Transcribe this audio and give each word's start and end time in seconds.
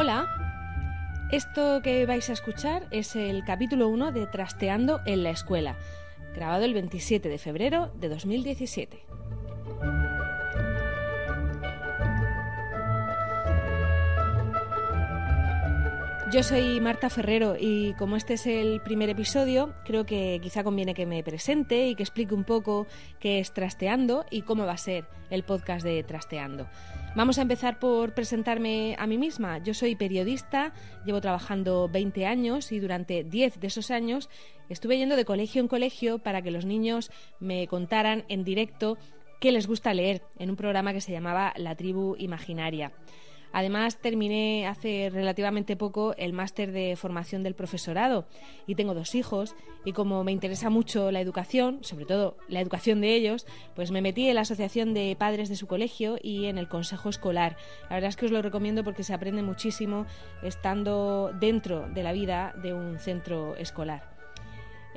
Hola, 0.00 0.28
esto 1.32 1.82
que 1.82 2.06
vais 2.06 2.30
a 2.30 2.32
escuchar 2.32 2.86
es 2.92 3.16
el 3.16 3.42
capítulo 3.44 3.88
1 3.88 4.12
de 4.12 4.28
Trasteando 4.28 5.00
en 5.06 5.24
la 5.24 5.30
Escuela, 5.30 5.74
grabado 6.36 6.64
el 6.64 6.72
27 6.72 7.28
de 7.28 7.38
febrero 7.38 7.90
de 7.96 8.08
2017. 8.08 9.04
Yo 16.30 16.42
soy 16.42 16.78
Marta 16.82 17.08
Ferrero 17.08 17.56
y 17.58 17.94
como 17.94 18.14
este 18.14 18.34
es 18.34 18.46
el 18.46 18.82
primer 18.82 19.08
episodio, 19.08 19.72
creo 19.86 20.04
que 20.04 20.38
quizá 20.42 20.62
conviene 20.62 20.92
que 20.92 21.06
me 21.06 21.22
presente 21.22 21.88
y 21.88 21.94
que 21.94 22.02
explique 22.02 22.34
un 22.34 22.44
poco 22.44 22.86
qué 23.18 23.38
es 23.38 23.54
Trasteando 23.54 24.26
y 24.30 24.42
cómo 24.42 24.66
va 24.66 24.72
a 24.72 24.76
ser 24.76 25.06
el 25.30 25.42
podcast 25.42 25.82
de 25.86 26.02
Trasteando. 26.02 26.68
Vamos 27.16 27.38
a 27.38 27.42
empezar 27.42 27.78
por 27.78 28.12
presentarme 28.12 28.94
a 28.98 29.06
mí 29.06 29.16
misma. 29.16 29.56
Yo 29.58 29.72
soy 29.72 29.96
periodista, 29.96 30.74
llevo 31.06 31.22
trabajando 31.22 31.88
20 31.88 32.26
años 32.26 32.72
y 32.72 32.78
durante 32.78 33.24
10 33.24 33.58
de 33.58 33.66
esos 33.66 33.90
años 33.90 34.28
estuve 34.68 34.98
yendo 34.98 35.16
de 35.16 35.24
colegio 35.24 35.62
en 35.62 35.68
colegio 35.68 36.18
para 36.18 36.42
que 36.42 36.50
los 36.50 36.66
niños 36.66 37.10
me 37.40 37.66
contaran 37.68 38.26
en 38.28 38.44
directo 38.44 38.98
qué 39.40 39.50
les 39.50 39.66
gusta 39.66 39.94
leer 39.94 40.20
en 40.38 40.50
un 40.50 40.56
programa 40.56 40.92
que 40.92 41.00
se 41.00 41.12
llamaba 41.12 41.54
La 41.56 41.74
Tribu 41.74 42.16
Imaginaria. 42.18 42.92
Además, 43.52 43.98
terminé 43.98 44.66
hace 44.66 45.10
relativamente 45.12 45.76
poco 45.76 46.14
el 46.16 46.32
máster 46.32 46.72
de 46.72 46.96
formación 46.96 47.42
del 47.42 47.54
profesorado 47.54 48.26
y 48.66 48.74
tengo 48.74 48.94
dos 48.94 49.14
hijos 49.14 49.54
y 49.84 49.92
como 49.92 50.24
me 50.24 50.32
interesa 50.32 50.70
mucho 50.70 51.10
la 51.10 51.20
educación, 51.20 51.78
sobre 51.82 52.04
todo 52.04 52.36
la 52.48 52.60
educación 52.60 53.00
de 53.00 53.14
ellos, 53.14 53.46
pues 53.74 53.90
me 53.90 54.02
metí 54.02 54.28
en 54.28 54.34
la 54.34 54.42
asociación 54.42 54.94
de 54.94 55.16
padres 55.18 55.48
de 55.48 55.56
su 55.56 55.66
colegio 55.66 56.18
y 56.22 56.46
en 56.46 56.58
el 56.58 56.68
consejo 56.68 57.08
escolar. 57.08 57.56
La 57.88 57.96
verdad 57.96 58.10
es 58.10 58.16
que 58.16 58.26
os 58.26 58.32
lo 58.32 58.42
recomiendo 58.42 58.84
porque 58.84 59.02
se 59.02 59.14
aprende 59.14 59.42
muchísimo 59.42 60.06
estando 60.42 61.32
dentro 61.38 61.88
de 61.88 62.02
la 62.02 62.12
vida 62.12 62.54
de 62.62 62.74
un 62.74 62.98
centro 62.98 63.56
escolar. 63.56 64.17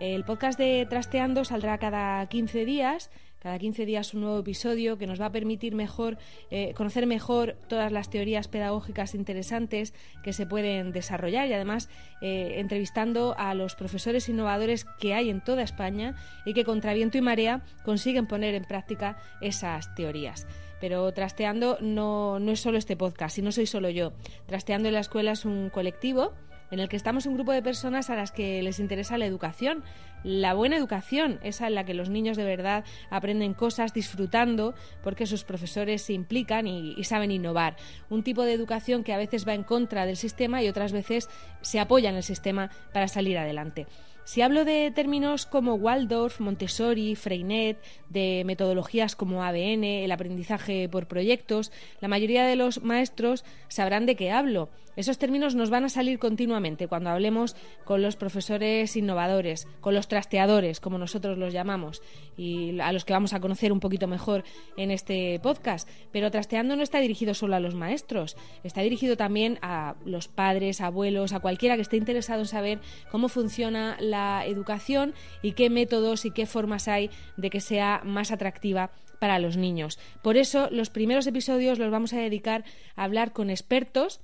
El 0.01 0.23
podcast 0.25 0.57
de 0.57 0.87
Trasteando 0.89 1.45
saldrá 1.45 1.77
cada 1.77 2.25
15 2.25 2.65
días 2.65 3.11
cada 3.37 3.57
15 3.57 3.85
días 3.85 4.13
un 4.15 4.21
nuevo 4.21 4.39
episodio 4.39 4.97
que 4.97 5.05
nos 5.05 5.21
va 5.21 5.27
a 5.27 5.31
permitir 5.31 5.75
mejor 5.75 6.17
eh, 6.49 6.73
conocer 6.75 7.05
mejor 7.05 7.55
todas 7.67 7.91
las 7.91 8.09
teorías 8.09 8.47
pedagógicas 8.47 9.13
interesantes 9.13 9.93
que 10.23 10.33
se 10.33 10.47
pueden 10.47 10.91
desarrollar 10.91 11.47
y 11.47 11.53
además 11.53 11.89
eh, 12.21 12.55
entrevistando 12.57 13.35
a 13.37 13.53
los 13.53 13.75
profesores 13.75 14.27
innovadores 14.27 14.85
que 14.99 15.13
hay 15.13 15.29
en 15.29 15.43
toda 15.43 15.61
España 15.61 16.15
y 16.45 16.53
que 16.53 16.63
contra 16.63 16.93
viento 16.93 17.19
y 17.19 17.21
marea 17.21 17.63
consiguen 17.83 18.27
poner 18.27 18.55
en 18.55 18.65
práctica 18.65 19.17
esas 19.39 19.93
teorías. 19.93 20.47
Pero 20.79 21.11
Trasteando 21.11 21.77
no, 21.79 22.39
no 22.39 22.51
es 22.51 22.59
solo 22.59 22.79
este 22.79 22.97
podcast 22.97 23.37
y 23.37 23.43
no 23.43 23.51
soy 23.51 23.67
solo 23.67 23.89
yo. 23.89 24.13
Trasteando 24.47 24.87
en 24.87 24.95
la 24.95 24.99
escuela 24.99 25.31
es 25.31 25.45
un 25.45 25.69
colectivo 25.69 26.33
en 26.71 26.79
el 26.79 26.89
que 26.89 26.95
estamos 26.95 27.25
un 27.25 27.35
grupo 27.35 27.51
de 27.51 27.61
personas 27.61 28.09
a 28.09 28.15
las 28.15 28.31
que 28.31 28.63
les 28.63 28.79
interesa 28.79 29.17
la 29.17 29.25
educación, 29.25 29.83
la 30.23 30.53
buena 30.53 30.77
educación, 30.77 31.39
esa 31.43 31.67
en 31.67 31.75
la 31.75 31.85
que 31.85 31.93
los 31.93 32.09
niños 32.09 32.37
de 32.37 32.43
verdad 32.43 32.85
aprenden 33.09 33.53
cosas 33.53 33.93
disfrutando 33.93 34.73
porque 35.03 35.25
sus 35.25 35.43
profesores 35.43 36.01
se 36.01 36.13
implican 36.13 36.67
y, 36.67 36.93
y, 36.97 37.03
saben 37.03 37.31
innovar. 37.31 37.75
Un 38.09 38.23
tipo 38.23 38.43
de 38.43 38.53
educación 38.53 39.03
que 39.03 39.13
a 39.13 39.17
veces 39.17 39.47
va 39.47 39.53
en 39.53 39.63
contra 39.63 40.05
del 40.05 40.17
sistema 40.17 40.63
y 40.63 40.69
otras 40.69 40.91
veces 40.91 41.29
se 41.61 41.79
apoya 41.79 42.09
en 42.09 42.15
el 42.15 42.23
sistema 42.23 42.71
para 42.93 43.07
salir 43.07 43.37
adelante. 43.37 43.87
Si 44.31 44.41
hablo 44.41 44.63
de 44.63 44.91
términos 44.91 45.45
como 45.45 45.73
Waldorf, 45.73 46.39
Montessori, 46.39 47.17
Freinet, 47.17 47.77
de 48.07 48.43
metodologías 48.45 49.17
como 49.17 49.43
ABN, 49.43 49.83
el 49.83 50.11
aprendizaje 50.13 50.87
por 50.87 51.09
proyectos, 51.09 51.73
la 51.99 52.07
mayoría 52.07 52.45
de 52.45 52.55
los 52.55 52.81
maestros 52.81 53.43
sabrán 53.67 54.05
de 54.05 54.15
qué 54.15 54.31
hablo. 54.31 54.69
Esos 54.95 55.17
términos 55.17 55.55
nos 55.55 55.69
van 55.69 55.85
a 55.85 55.89
salir 55.89 56.19
continuamente 56.19 56.87
cuando 56.87 57.09
hablemos 57.09 57.55
con 57.85 58.01
los 58.01 58.15
profesores 58.17 58.95
innovadores, 58.95 59.67
con 59.79 59.93
los 59.95 60.07
trasteadores, 60.07 60.79
como 60.79 60.97
nosotros 60.97 61.37
los 61.37 61.53
llamamos, 61.53 62.01
y 62.37 62.79
a 62.79 62.91
los 62.91 63.05
que 63.05 63.13
vamos 63.13 63.33
a 63.33 63.39
conocer 63.39 63.71
un 63.71 63.79
poquito 63.79 64.07
mejor 64.07 64.43
en 64.77 64.91
este 64.91 65.39
podcast. 65.41 65.89
Pero 66.11 66.29
trasteando 66.31 66.75
no 66.75 66.83
está 66.83 66.99
dirigido 66.99 67.33
solo 67.33 67.55
a 67.55 67.61
los 67.61 67.73
maestros, 67.75 68.35
está 68.63 68.81
dirigido 68.81 69.15
también 69.15 69.59
a 69.61 69.95
los 70.05 70.27
padres, 70.27 70.81
abuelos, 70.81 71.33
a 71.33 71.39
cualquiera 71.39 71.75
que 71.75 71.81
esté 71.81 71.97
interesado 71.97 72.41
en 72.41 72.47
saber 72.47 72.79
cómo 73.11 73.29
funciona 73.29 73.97
la 73.99 74.20
educación 74.45 75.13
y 75.41 75.53
qué 75.53 75.69
métodos 75.69 76.25
y 76.25 76.31
qué 76.31 76.45
formas 76.45 76.87
hay 76.87 77.09
de 77.37 77.49
que 77.49 77.61
sea 77.61 78.01
más 78.03 78.31
atractiva 78.31 78.91
para 79.19 79.37
los 79.37 79.55
niños. 79.55 79.99
Por 80.23 80.35
eso 80.35 80.67
los 80.71 80.89
primeros 80.89 81.27
episodios 81.27 81.77
los 81.77 81.91
vamos 81.91 82.13
a 82.13 82.17
dedicar 82.17 82.63
a 82.95 83.03
hablar 83.03 83.33
con 83.33 83.49
expertos 83.49 84.19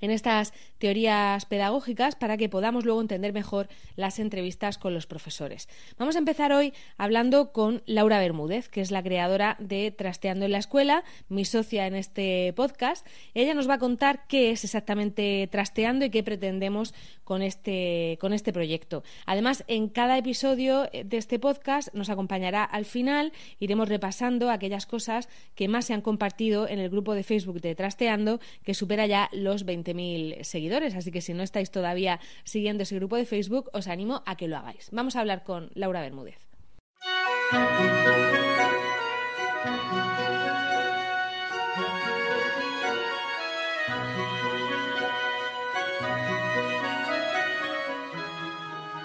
en 0.00 0.10
estas 0.10 0.52
teorías 0.78 1.44
pedagógicas 1.46 2.14
para 2.14 2.36
que 2.36 2.48
podamos 2.48 2.84
luego 2.84 3.00
entender 3.00 3.32
mejor 3.32 3.68
las 3.96 4.18
entrevistas 4.18 4.78
con 4.78 4.94
los 4.94 5.06
profesores. 5.06 5.68
Vamos 5.98 6.16
a 6.16 6.20
empezar 6.20 6.52
hoy 6.52 6.72
hablando 6.96 7.52
con 7.52 7.82
Laura 7.86 8.18
Bermúdez, 8.18 8.68
que 8.68 8.80
es 8.80 8.90
la 8.90 9.02
creadora 9.02 9.56
de 9.58 9.90
Trasteando 9.90 10.46
en 10.46 10.52
la 10.52 10.58
Escuela, 10.58 11.04
mi 11.28 11.44
socia 11.44 11.86
en 11.86 11.94
este 11.94 12.52
podcast. 12.54 13.06
Ella 13.34 13.54
nos 13.54 13.68
va 13.68 13.74
a 13.74 13.78
contar 13.78 14.26
qué 14.26 14.50
es 14.50 14.64
exactamente 14.64 15.48
Trasteando 15.50 16.04
y 16.04 16.10
qué 16.10 16.22
pretendemos 16.22 16.94
con 17.24 17.42
este, 17.42 18.18
con 18.20 18.32
este 18.32 18.52
proyecto. 18.52 19.04
Además, 19.26 19.64
en 19.68 19.88
cada 19.88 20.18
episodio 20.18 20.88
de 20.92 21.16
este 21.16 21.38
podcast 21.38 21.94
nos 21.94 22.10
acompañará 22.10 22.64
al 22.64 22.84
final, 22.84 23.32
iremos 23.58 23.88
repasando 23.88 24.50
aquellas 24.50 24.86
cosas 24.86 25.28
que 25.54 25.68
más 25.68 25.84
se 25.84 25.94
han 25.94 26.00
compartido 26.00 26.68
en 26.68 26.78
el 26.78 26.90
grupo 26.90 27.14
de 27.14 27.22
Facebook 27.22 27.60
de 27.60 27.74
Trasteando, 27.74 28.40
que 28.64 28.74
supera 28.74 29.06
ya 29.06 29.28
los 29.32 29.64
20.000 29.94 30.42
seguidores 30.42 30.94
Así 30.94 31.10
que 31.10 31.20
si 31.20 31.34
no 31.34 31.42
estáis 31.42 31.70
todavía 31.70 32.20
siguiendo 32.44 32.82
ese 32.82 32.96
grupo 32.96 33.16
de 33.16 33.26
Facebook, 33.26 33.70
os 33.72 33.88
animo 33.88 34.22
a 34.26 34.36
que 34.36 34.48
lo 34.48 34.56
hagáis. 34.56 34.88
Vamos 34.92 35.16
a 35.16 35.20
hablar 35.20 35.44
con 35.44 35.70
Laura 35.74 36.00
Bermúdez. 36.00 36.48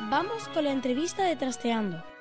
Vamos 0.09 0.47
con 0.49 0.63
la 0.63 0.71
entrevista 0.71 1.25
de 1.25 1.35
Trasteando. 1.35 2.14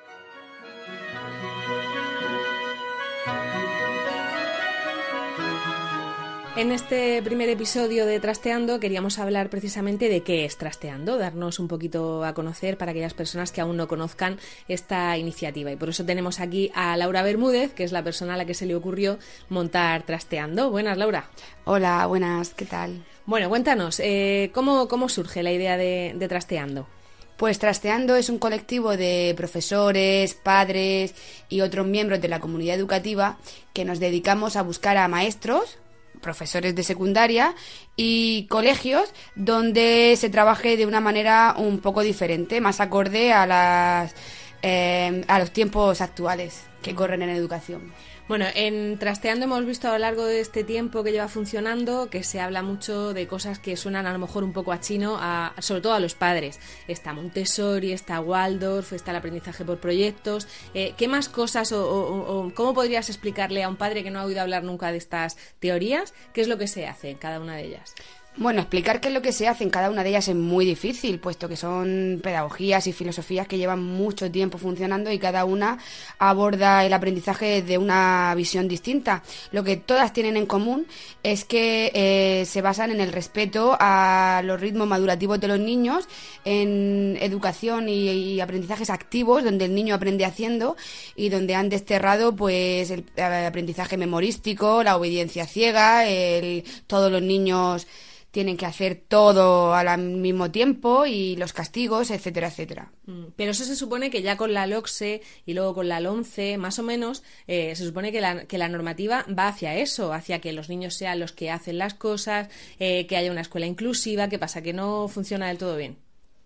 En 6.57 6.71
este 6.71 7.21
primer 7.21 7.49
episodio 7.49 8.05
de 8.05 8.17
Trasteando 8.21 8.79
queríamos 8.79 9.19
hablar 9.19 9.49
precisamente 9.49 10.07
de 10.07 10.21
qué 10.21 10.45
es 10.45 10.57
Trasteando, 10.57 11.17
darnos 11.17 11.59
un 11.59 11.67
poquito 11.67 12.23
a 12.23 12.33
conocer 12.33 12.77
para 12.77 12.91
aquellas 12.91 13.13
personas 13.13 13.51
que 13.51 13.59
aún 13.59 13.75
no 13.75 13.89
conozcan 13.89 14.39
esta 14.69 15.17
iniciativa. 15.17 15.69
Y 15.73 15.75
por 15.75 15.89
eso 15.89 16.05
tenemos 16.05 16.39
aquí 16.39 16.71
a 16.73 16.95
Laura 16.95 17.23
Bermúdez, 17.23 17.73
que 17.73 17.83
es 17.83 17.91
la 17.91 18.05
persona 18.05 18.35
a 18.35 18.37
la 18.37 18.45
que 18.45 18.53
se 18.53 18.65
le 18.65 18.73
ocurrió 18.73 19.19
montar 19.49 20.03
Trasteando. 20.03 20.71
Buenas, 20.71 20.97
Laura. 20.97 21.29
Hola, 21.65 22.05
buenas, 22.05 22.53
¿qué 22.53 22.63
tal? 22.63 23.03
Bueno, 23.25 23.49
cuéntanos, 23.49 23.99
eh, 23.99 24.49
¿cómo, 24.53 24.87
¿cómo 24.87 25.09
surge 25.09 25.43
la 25.43 25.51
idea 25.51 25.75
de, 25.75 26.13
de 26.15 26.27
Trasteando? 26.29 26.87
Pues 27.35 27.59
Trasteando 27.59 28.15
es 28.15 28.29
un 28.29 28.39
colectivo 28.39 28.95
de 28.95 29.33
profesores, 29.35 30.35
padres 30.35 31.15
y 31.49 31.59
otros 31.59 31.85
miembros 31.85 32.21
de 32.21 32.29
la 32.29 32.39
comunidad 32.39 32.77
educativa 32.77 33.39
que 33.73 33.83
nos 33.83 33.99
dedicamos 33.99 34.55
a 34.55 34.61
buscar 34.61 34.95
a 34.95 35.09
maestros, 35.09 35.79
profesores 36.25 36.73
de 36.75 36.83
secundaria 36.83 37.53
y 37.95 38.47
colegios 38.47 39.13
donde 39.35 40.15
se 40.17 40.29
trabaje 40.29 40.75
de 40.75 40.87
una 40.87 40.99
manera 40.99 41.53
un 41.55 41.79
poco 41.79 42.01
diferente, 42.01 42.59
más 42.59 42.81
acorde 42.81 43.31
a 43.31 43.45
las 43.45 44.15
eh, 44.63 45.23
a 45.27 45.37
los 45.37 45.51
tiempos 45.51 46.01
actuales 46.01 46.63
que 46.81 46.95
corren 46.95 47.21
en 47.21 47.29
educación. 47.29 47.93
Bueno, 48.27 48.45
en 48.55 48.97
Trasteando 48.97 49.45
hemos 49.45 49.63
visto 49.67 49.87
a 49.87 49.91
lo 49.91 49.99
largo 49.99 50.25
de 50.25 50.39
este 50.39 50.63
tiempo 50.63 51.03
que 51.03 51.11
lleva 51.11 51.27
funcionando 51.27 52.09
que 52.09 52.23
se 52.23 52.39
habla 52.39 52.63
mucho 52.63 53.13
de 53.13 53.27
cosas 53.27 53.59
que 53.59 53.77
suenan 53.77 54.07
a 54.07 54.13
lo 54.13 54.17
mejor 54.17 54.43
un 54.43 54.51
poco 54.51 54.71
a 54.71 54.79
chino, 54.79 55.17
a, 55.19 55.53
sobre 55.59 55.81
todo 55.81 55.93
a 55.93 55.99
los 55.99 56.15
padres. 56.15 56.59
Está 56.87 57.13
Montessori, 57.13 57.91
está 57.91 58.19
Waldorf, 58.21 58.93
está 58.93 59.11
el 59.11 59.17
aprendizaje 59.17 59.63
por 59.63 59.77
proyectos. 59.79 60.47
Eh, 60.73 60.95
¿Qué 60.97 61.07
más 61.07 61.29
cosas 61.29 61.71
o, 61.71 62.51
cómo 62.55 62.73
podrías 62.73 63.09
explicarle 63.09 63.63
a 63.63 63.69
un 63.69 63.75
padre 63.75 64.03
que 64.03 64.09
no 64.09 64.19
ha 64.19 64.25
oído 64.25 64.41
hablar 64.41 64.63
nunca 64.63 64.91
de 64.91 64.97
estas 64.97 65.37
teorías 65.59 66.15
qué 66.33 66.41
es 66.41 66.47
lo 66.47 66.57
que 66.57 66.67
se 66.67 66.87
hace 66.87 67.11
en 67.11 67.17
cada 67.17 67.39
una 67.39 67.57
de 67.57 67.65
ellas? 67.65 67.93
Bueno, 68.37 68.59
explicar 68.59 68.99
qué 68.99 69.07
es 69.07 69.13
lo 69.13 69.21
que 69.21 69.31
se 69.31 69.47
hace 69.47 69.63
en 69.63 69.69
cada 69.69 69.89
una 69.89 70.03
de 70.03 70.09
ellas 70.09 70.27
es 70.27 70.35
muy 70.35 70.65
difícil, 70.65 71.19
puesto 71.19 71.47
que 71.47 71.55
son 71.55 72.19
pedagogías 72.21 72.85
y 72.85 72.91
filosofías 72.91 73.47
que 73.47 73.57
llevan 73.57 73.81
mucho 73.81 74.29
tiempo 74.29 74.57
funcionando 74.57 75.09
y 75.09 75.19
cada 75.19 75.45
una 75.45 75.77
aborda 76.19 76.85
el 76.85 76.91
aprendizaje 76.91 77.61
de 77.61 77.77
una 77.77 78.33
visión 78.35 78.67
distinta. 78.67 79.23
Lo 79.53 79.63
que 79.63 79.77
todas 79.77 80.11
tienen 80.11 80.35
en 80.35 80.47
común 80.47 80.85
es 81.23 81.45
que 81.45 81.91
eh, 81.93 82.43
se 82.45 82.61
basan 82.61 82.91
en 82.91 82.99
el 82.99 83.13
respeto 83.13 83.77
a 83.79 84.41
los 84.43 84.59
ritmos 84.59 84.89
madurativos 84.89 85.39
de 85.39 85.47
los 85.47 85.59
niños, 85.59 86.05
en 86.43 87.17
educación 87.21 87.87
y, 87.87 88.41
aprendizajes 88.41 88.89
activos, 88.89 89.45
donde 89.45 89.63
el 89.63 89.73
niño 89.73 89.95
aprende 89.95 90.25
haciendo 90.25 90.75
y 91.15 91.29
donde 91.29 91.55
han 91.55 91.69
desterrado 91.69 92.35
pues 92.35 92.91
el 92.91 93.05
aprendizaje 93.17 93.95
memorístico, 93.95 94.83
la 94.83 94.97
obediencia 94.97 95.47
ciega, 95.47 96.05
el, 96.05 96.65
todos 96.85 97.09
los 97.09 97.21
niños 97.21 97.87
tienen 98.35 98.57
que 98.57 98.65
hacer 98.65 99.01
todo 99.07 99.73
al 99.73 99.97
mismo 99.97 100.51
tiempo 100.51 101.05
y 101.05 101.37
los 101.37 101.53
castigos, 101.53 102.11
etcétera, 102.11 102.49
etcétera. 102.49 102.91
Mm, 103.05 103.27
pero 103.37 103.51
eso 103.51 103.63
se 103.63 103.77
supone 103.77 104.09
que 104.09 104.21
ya 104.21 104.35
con 104.35 104.53
la 104.53 104.67
LOCSE 104.67 105.21
y 105.45 105.53
luego 105.53 105.73
con 105.73 105.87
la 105.87 106.01
LONCE, 106.01 106.57
más 106.57 106.77
o 106.77 106.83
menos, 106.83 107.23
eh, 107.47 107.73
se 107.77 107.85
supone 107.85 108.11
que 108.11 108.19
la, 108.19 108.43
que 108.43 108.57
la, 108.57 108.67
normativa 108.67 109.25
va 109.27 109.47
hacia 109.47 109.77
eso, 109.77 110.11
hacia 110.11 110.41
que 110.41 110.51
los 110.51 110.67
niños 110.67 110.95
sean 110.95 111.21
los 111.21 111.31
que 111.31 111.49
hacen 111.49 111.77
las 111.77 111.93
cosas, 111.93 112.49
eh, 112.77 113.07
que 113.07 113.15
haya 113.15 113.31
una 113.31 113.39
escuela 113.39 113.67
inclusiva, 113.67 114.27
que 114.27 114.37
pasa 114.37 114.61
que 114.61 114.73
no 114.73 115.07
funciona 115.07 115.47
del 115.47 115.57
todo 115.57 115.77
bien. 115.77 115.95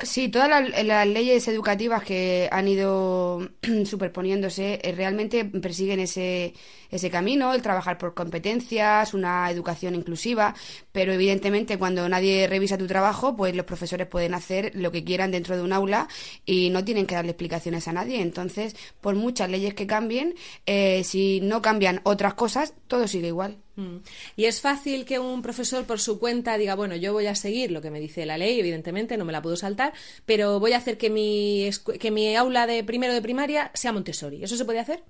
Sí, 0.02 0.30
todas 0.30 0.50
las, 0.50 1.08
leyes 1.08 1.46
educativas 1.50 2.04
que 2.04 2.48
han 2.54 2.70
ido 2.70 3.50
superponiéndose 3.86 4.80
eh, 4.82 4.94
realmente 4.96 5.44
persiguen 5.44 6.00
ese, 6.00 6.54
ese 6.90 7.10
camino, 7.10 7.54
el 7.54 7.62
trabajar 7.62 7.98
por 7.98 8.14
competencias, 8.14 9.14
una 9.14 9.52
educación 9.52 9.96
inclusiva, 9.96 10.56
pero 10.94 11.12
evidentemente 11.12 11.78
cuando 11.78 12.08
nadie 12.08 12.48
revisa 12.48 12.78
tu 12.78 12.88
trabajo, 12.88 13.36
pues 13.36 13.54
los 13.54 13.66
profesores 13.66 14.08
pueden 14.08 14.34
hacer 14.36 14.72
lo 14.74 14.90
que 14.94 15.04
quieran 15.04 15.32
dentro 15.32 15.58
de 15.58 15.64
un 15.64 15.74
aula 15.74 16.08
y 16.46 16.70
no 16.70 16.86
tienen 16.86 17.06
que 17.06 17.16
darle 17.16 17.32
explicaciones 17.32 17.90
a 17.90 17.94
nadie. 17.94 18.22
Entonces, 18.22 18.78
por 19.02 19.16
muchas 19.16 19.50
leyes 19.50 19.74
que 19.74 19.86
cambien, 19.86 20.36
eh, 20.66 21.04
si 21.04 21.42
no 21.42 21.62
cambian 21.62 22.00
otras 22.04 22.36
cosas, 22.36 22.74
todo 22.88 23.06
sigue 23.06 23.28
igual. 23.28 23.58
Mm. 23.80 24.02
Y 24.36 24.46
es 24.46 24.60
fácil 24.60 25.06
que 25.06 25.20
un 25.20 25.42
profesor 25.42 25.86
por 25.86 26.02
su 26.02 26.20
cuenta 26.20 26.58
diga, 26.58 26.76
bueno, 26.76 26.98
yo 26.98 27.14
voy 27.14 27.28
a 27.28 27.36
seguir 27.36 27.72
lo 27.72 27.82
que 27.82 27.90
me 27.90 28.02
dice 28.02 28.26
la 28.26 28.38
ley, 28.38 28.60
evidentemente, 28.60 29.16
no 29.16 29.24
me 29.24 29.32
la 29.32 29.42
puedo 29.42 29.56
saltar, 29.56 29.94
pero 30.26 30.60
voy 30.60 30.74
a 30.74 30.78
hacer 30.78 30.98
que 30.98 31.10
mi, 31.10 31.70
que 31.98 32.12
mi 32.12 32.36
aula 32.36 32.68
de 32.68 32.84
primero 32.84 33.14
de 33.14 33.22
primaria 33.22 33.72
sea 33.74 33.94
Montessori. 33.94 34.44
¿Eso 34.44 34.58
se 34.58 34.66
puede 34.66 34.80
hacer? 34.80 35.04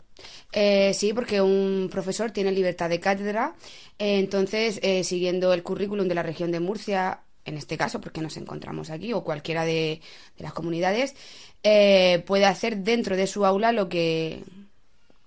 Eh, 0.51 0.93
sí, 0.93 1.13
porque 1.13 1.41
un 1.41 1.89
profesor 1.91 2.29
tiene 2.29 2.51
libertad 2.51 2.89
de 2.89 2.99
cátedra, 2.99 3.55
eh, 3.97 4.19
entonces, 4.19 4.79
eh, 4.83 5.03
siguiendo 5.03 5.51
el 5.53 5.63
currículum 5.63 6.07
de 6.07 6.15
la 6.15 6.23
región 6.23 6.51
de 6.51 6.59
Murcia, 6.59 7.21
en 7.45 7.57
este 7.57 7.75
caso, 7.75 7.99
porque 7.99 8.21
nos 8.21 8.37
encontramos 8.37 8.91
aquí, 8.91 9.13
o 9.13 9.23
cualquiera 9.23 9.65
de, 9.65 10.01
de 10.37 10.43
las 10.43 10.53
comunidades, 10.53 11.15
puede 11.63 12.45
hacer 12.45 12.77
dentro 12.77 13.17
de 13.17 13.25
su 13.25 13.45
aula 13.45 13.71
lo 13.71 13.89
que 13.89 14.43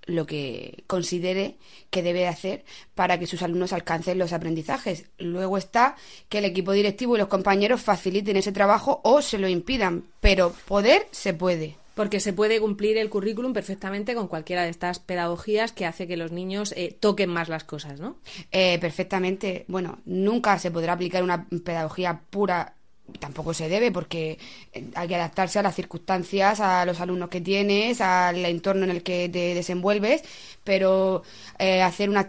lo 0.07 0.27
que 0.27 0.85
considere 0.87 1.57
que 1.91 2.03
debe 2.03 2.27
hacer 2.27 2.65
para 2.95 3.19
que 3.19 3.27
sus 3.27 3.43
alumnos 3.43 3.73
alcancen 3.73 4.19
los 4.19 4.33
aprendizajes. 4.33 5.07
Luego 5.19 5.59
está 5.59 5.97
que 6.29 6.39
el 6.39 6.45
equipo 6.45 6.73
directivo 6.73 7.17
y 7.17 7.19
los 7.19 7.29
compañeros 7.29 7.81
faciliten 7.81 8.37
ese 8.37 8.53
trabajo 8.53 9.01
o 9.05 9.23
se 9.23 9.39
lo 9.39 9.49
impidan, 9.49 10.05
pero 10.21 10.53
poder 10.67 11.07
se 11.11 11.35
puede. 11.35 11.77
Porque 11.95 12.21
se 12.21 12.33
puede 12.33 12.59
cumplir 12.59 12.97
el 12.97 13.11
currículum 13.11 13.53
perfectamente 13.53 14.15
con 14.15 14.27
cualquiera 14.27 14.63
de 14.63 14.71
estas 14.71 14.99
pedagogías 14.99 15.73
que 15.73 15.85
hace 15.85 16.07
que 16.07 16.17
los 16.17 16.33
niños 16.33 16.73
eh, 16.75 16.97
toquen 16.99 17.29
más 17.29 17.51
las 17.51 17.65
cosas, 17.65 18.01
¿no? 18.01 18.17
Eh, 18.51 18.79
perfectamente. 18.79 19.67
Bueno, 19.69 19.99
nunca 20.07 20.59
se 20.59 20.71
podrá 20.71 20.95
aplicar 20.95 21.23
una 21.23 21.47
pedagogía 21.47 22.23
pura 22.31 22.77
tampoco 23.19 23.55
se 23.55 23.69
debe 23.69 23.91
porque 23.91 24.39
eh, 24.73 24.85
hay 24.95 25.09
que 25.09 25.17
adaptarse 25.17 25.59
a 25.59 25.63
las 25.63 25.75
circunstancias, 25.75 26.61
a 26.61 26.85
los 26.85 27.01
alumnos 27.01 27.29
que 27.29 27.41
tienes, 27.41 28.01
al 28.01 28.45
entorno 28.45 28.85
en 28.85 28.91
el 28.91 29.03
que 29.03 29.29
te 29.29 29.55
desenvuelves, 29.55 30.23
pero 30.65 31.23
eh, 31.59 31.83
hacer 31.83 32.09
una 32.09 32.29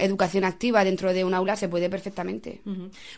educación 0.00 0.44
activa 0.44 0.84
dentro 0.84 1.12
de 1.12 1.24
un 1.24 1.34
aula 1.34 1.56
se 1.56 1.68
puede 1.68 1.90
perfectamente. 1.90 2.60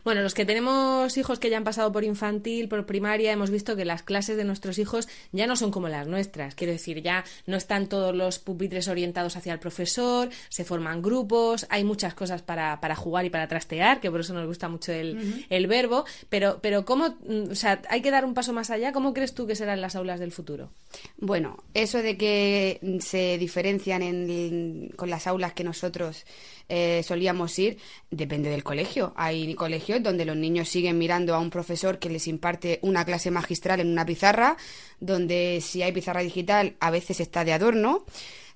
Bueno, 0.05 0.23
los 0.23 0.35
que 0.35 0.45
tenemos 0.45 1.17
hijos 1.17 1.39
que 1.39 1.51
ya 1.51 1.57
han 1.57 1.65
pasado 1.65 1.93
por 1.93 2.05
infantil, 2.05 2.69
por 2.69 2.87
primaria, 2.87 3.33
hemos 3.33 3.51
visto 3.51 3.77
que 3.77 3.85
las 3.85 4.03
clases 4.03 4.37
de 4.37 4.45
nuestros 4.45 4.79
hijos 4.79 5.09
ya 5.33 5.47
no 5.47 5.57
son 5.57 5.71
como 5.71 5.89
las 5.89 6.07
nuestras. 6.07 6.55
Quiero 6.55 6.73
decir, 6.73 7.03
ya 7.03 7.25
no 7.47 7.57
están 7.57 7.89
todos 7.89 8.15
los 8.15 8.39
pupitres 8.39 8.89
orientados 8.89 9.37
hacia 9.37 9.53
el 9.53 9.59
profesor, 9.59 10.29
se 10.49 10.65
forman 10.65 11.03
grupos, 11.03 11.67
hay 11.71 11.85
muchas 11.85 12.15
cosas 12.15 12.43
para, 12.43 12.81
para 12.81 12.97
jugar 12.97 13.25
y 13.25 13.31
para 13.31 13.49
trastear, 13.49 14.01
que 14.01 14.11
por 14.11 14.21
eso 14.21 14.35
nos 14.35 14.47
gusta 14.47 14.69
mucho 14.69 14.93
el, 14.93 15.47
el 15.49 15.67
verbo, 15.67 16.05
pero, 16.29 16.59
pero 16.61 16.85
¿cómo, 16.89 17.11
mm, 17.21 17.51
o 17.51 17.55
sea, 17.55 17.83
hay 17.91 18.01
que 18.01 18.11
dar 18.11 18.25
un 18.25 18.33
paso 18.33 18.55
más 18.55 18.71
allá? 18.71 18.93
¿Cómo 18.93 19.13
crees 19.13 19.35
tú 19.35 19.47
que 19.47 19.55
serán 19.55 19.83
las 19.83 19.95
aulas 19.95 20.21
del 20.21 20.33
futuro? 20.33 20.71
Bueno, 21.19 21.63
eso 21.75 22.01
de 22.01 22.17
que 22.17 22.81
se 23.01 23.37
diferencian 23.37 24.01
en 24.01 24.91
con 24.97 25.11
las 25.11 25.27
aulas 25.27 25.53
que 25.53 25.65
nosotros 25.65 26.25
eh, 26.71 27.03
solíamos 27.05 27.59
ir, 27.59 27.77
depende 28.11 28.49
del 28.49 28.65
colegio. 28.65 29.13
Hay 29.17 29.55
colegios 29.55 30.03
donde 30.03 30.25
los 30.25 30.39
niños 30.39 30.71
siguen 30.71 30.97
mirando 30.97 31.35
a 31.35 31.41
un 31.41 31.51
profesor 31.51 31.99
que 31.99 32.09
les 32.09 32.27
imparte 32.27 32.79
una 32.81 33.05
clase 33.05 33.31
magistral 33.31 33.81
en 33.81 33.89
una 33.89 34.07
pizarra, 34.07 34.57
donde 34.99 35.61
si 35.61 35.83
hay 35.83 35.93
pizarra 35.93 36.23
digital 36.23 36.77
a 36.81 36.91
veces 36.91 37.21
está 37.21 37.45
de 37.45 37.53
adorno 37.53 38.07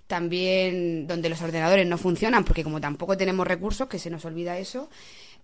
también 0.06 1.06
donde 1.06 1.30
los 1.30 1.40
ordenadores 1.40 1.86
no 1.86 1.96
funcionan, 1.96 2.44
porque 2.44 2.64
como 2.64 2.82
tampoco 2.82 3.16
tenemos 3.16 3.46
recursos, 3.46 3.88
que 3.88 3.98
se 3.98 4.10
nos 4.10 4.26
olvida 4.26 4.58
eso, 4.58 4.90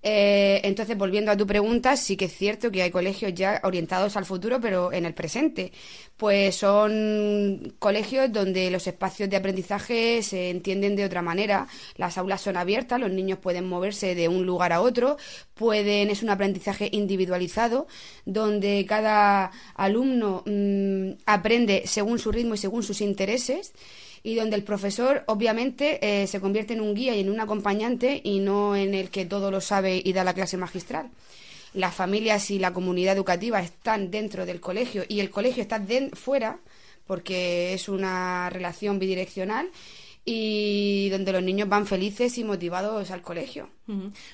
eh, 0.00 0.60
entonces, 0.62 0.96
volviendo 0.96 1.32
a 1.32 1.36
tu 1.36 1.46
pregunta, 1.46 1.96
sí 1.96 2.16
que 2.16 2.26
es 2.26 2.32
cierto 2.36 2.70
que 2.70 2.82
hay 2.82 2.90
colegios 2.90 3.34
ya 3.34 3.60
orientados 3.64 4.16
al 4.16 4.24
futuro, 4.24 4.60
pero 4.60 4.92
en 4.92 5.04
el 5.04 5.14
presente. 5.14 5.72
Pues 6.16 6.56
son 6.56 7.74
colegios 7.78 8.32
donde 8.32 8.70
los 8.70 8.86
espacios 8.86 9.28
de 9.28 9.36
aprendizaje 9.36 10.22
se 10.22 10.50
entienden 10.50 10.94
de 10.94 11.04
otra 11.04 11.22
manera. 11.22 11.66
Las 11.96 12.16
aulas 12.16 12.40
son 12.40 12.56
abiertas, 12.56 13.00
los 13.00 13.10
niños 13.10 13.38
pueden 13.38 13.68
moverse 13.68 14.14
de 14.14 14.28
un 14.28 14.46
lugar 14.46 14.72
a 14.72 14.80
otro, 14.80 15.16
pueden, 15.54 16.10
es 16.10 16.22
un 16.22 16.30
aprendizaje 16.30 16.88
individualizado, 16.92 17.88
donde 18.24 18.84
cada 18.88 19.50
alumno 19.74 20.44
mm, 20.46 21.22
aprende 21.26 21.82
según 21.86 22.18
su 22.20 22.30
ritmo 22.30 22.54
y 22.54 22.58
según 22.58 22.82
sus 22.82 23.00
intereses 23.00 23.72
y 24.22 24.34
donde 24.34 24.56
el 24.56 24.64
profesor 24.64 25.24
obviamente 25.26 25.98
eh, 26.22 26.26
se 26.26 26.40
convierte 26.40 26.74
en 26.74 26.80
un 26.80 26.94
guía 26.94 27.14
y 27.14 27.20
en 27.20 27.30
un 27.30 27.40
acompañante 27.40 28.20
y 28.22 28.40
no 28.40 28.76
en 28.76 28.94
el 28.94 29.10
que 29.10 29.26
todo 29.26 29.50
lo 29.50 29.60
sabe 29.60 30.00
y 30.04 30.12
da 30.12 30.24
la 30.24 30.34
clase 30.34 30.56
magistral. 30.56 31.10
Las 31.74 31.94
familias 31.94 32.50
y 32.50 32.58
la 32.58 32.72
comunidad 32.72 33.14
educativa 33.14 33.60
están 33.60 34.10
dentro 34.10 34.46
del 34.46 34.60
colegio 34.60 35.04
y 35.08 35.20
el 35.20 35.30
colegio 35.30 35.62
está 35.62 35.82
fuera 36.14 36.58
porque 37.06 37.74
es 37.74 37.88
una 37.88 38.50
relación 38.50 38.98
bidireccional 38.98 39.70
y 40.30 41.08
donde 41.08 41.32
los 41.32 41.42
niños 41.42 41.70
van 41.70 41.86
felices 41.86 42.36
y 42.36 42.44
motivados 42.44 43.10
al 43.10 43.22
colegio. 43.22 43.70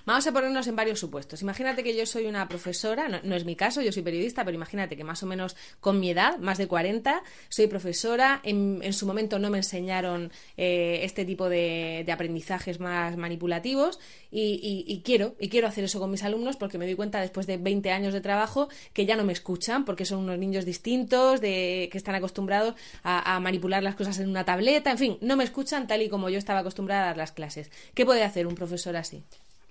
Vamos 0.05 0.27
a 0.27 0.33
ponernos 0.33 0.67
en 0.67 0.75
varios 0.75 0.99
supuestos. 0.99 1.41
Imagínate 1.43 1.85
que 1.85 1.97
yo 1.97 2.05
soy 2.07 2.27
una 2.27 2.49
profesora, 2.49 3.09
no, 3.23 3.37
es 3.37 3.45
mi 3.45 3.55
caso, 3.55 3.81
yo 3.81 3.93
soy 3.93 4.03
periodista, 4.03 4.45
pero 4.45 4.57
imagínate 4.57 4.97
que 4.97 5.05
más 5.05 5.23
o 5.23 5.27
menos 5.27 5.55
con 5.79 6.01
mi 6.01 6.11
edad, 6.11 6.39
más 6.39 6.59
de 6.59 6.67
40, 6.67 7.23
soy 7.49 7.69
profesora. 7.69 8.41
En, 8.43 8.93
su 8.93 9.07
momento 9.07 9.39
no 9.39 9.51
me 9.51 9.59
enseñaron 9.59 10.33
eh, 10.57 11.03
este 11.05 11.25
tipo 11.25 11.49
de, 11.49 12.05
aprendizajes 12.13 12.81
más 12.81 13.17
manipulativos 13.17 14.01
y, 14.33 15.01
quiero, 15.05 15.37
y 15.39 15.49
quiero 15.49 15.69
hacer 15.69 15.85
eso 15.85 16.01
con 16.01 16.11
mis 16.11 16.25
alumnos 16.25 16.57
porque 16.57 16.77
me 16.77 16.87
doy 16.87 16.97
cuenta 16.97 17.21
después 17.21 17.47
de 17.47 17.57
20 17.57 17.93
años 17.93 18.13
de 18.13 18.21
trabajo 18.21 18.69
que 18.93 19.07
ya 19.07 19.15
no 19.15 19.23
me 19.23 19.33
escuchan 19.33 19.85
porque 19.85 20.05
son 20.05 20.19
unos 20.19 20.39
niños 20.39 20.65
distintos, 20.65 21.41
de, 21.41 21.89
que 21.93 21.99
están 21.99 22.17
acostumbrados 22.17 22.75
a 23.05 23.39
manipular 23.39 23.85
las 23.85 23.95
cosas 23.95 24.19
en 24.19 24.29
una 24.29 24.45
tableta, 24.45 24.91
en 24.91 24.99
fin, 24.99 25.19
no 25.21 25.37
me 25.37 25.45
escuchan 25.45 25.84
tal 25.87 26.03
y 26.03 26.09
como 26.09 26.29
yo 26.31 26.38
estaba 26.38 26.61
acostumbrada 26.61 27.03
a 27.03 27.07
dar 27.07 27.17
las 27.17 27.33
clases. 27.33 27.71
¿Qué 27.95 28.05
puede 28.05 28.25
hacer 28.25 28.47
un 28.47 28.55
profesor 28.55 28.97
así? 28.97 29.25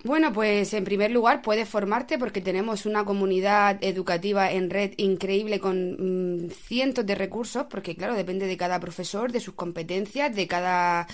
Bueno, 0.05 0.33
pues 0.33 0.73
en 0.73 0.83
primer 0.83 1.11
lugar 1.11 1.41
puedes 1.41 1.69
formarte 1.69 2.17
porque 2.19 2.41
tenemos 2.41 2.85
una 2.85 3.05
comunidad 3.05 3.77
educativa 3.81 4.51
en 4.51 4.69
red 4.69 4.91
increíble 4.97 5.61
con 5.61 6.47
mm, 6.47 6.49
cientos 6.49 7.05
de 7.05 7.15
recursos, 7.15 7.67
porque 7.69 7.95
claro, 7.95 8.13
depende 8.13 8.45
de 8.45 8.57
cada 8.57 8.81
profesor, 8.81 9.31
de 9.31 9.39
sus 9.39 9.53
competencias, 9.53 10.35
de 10.35 10.45
cada 10.45 11.07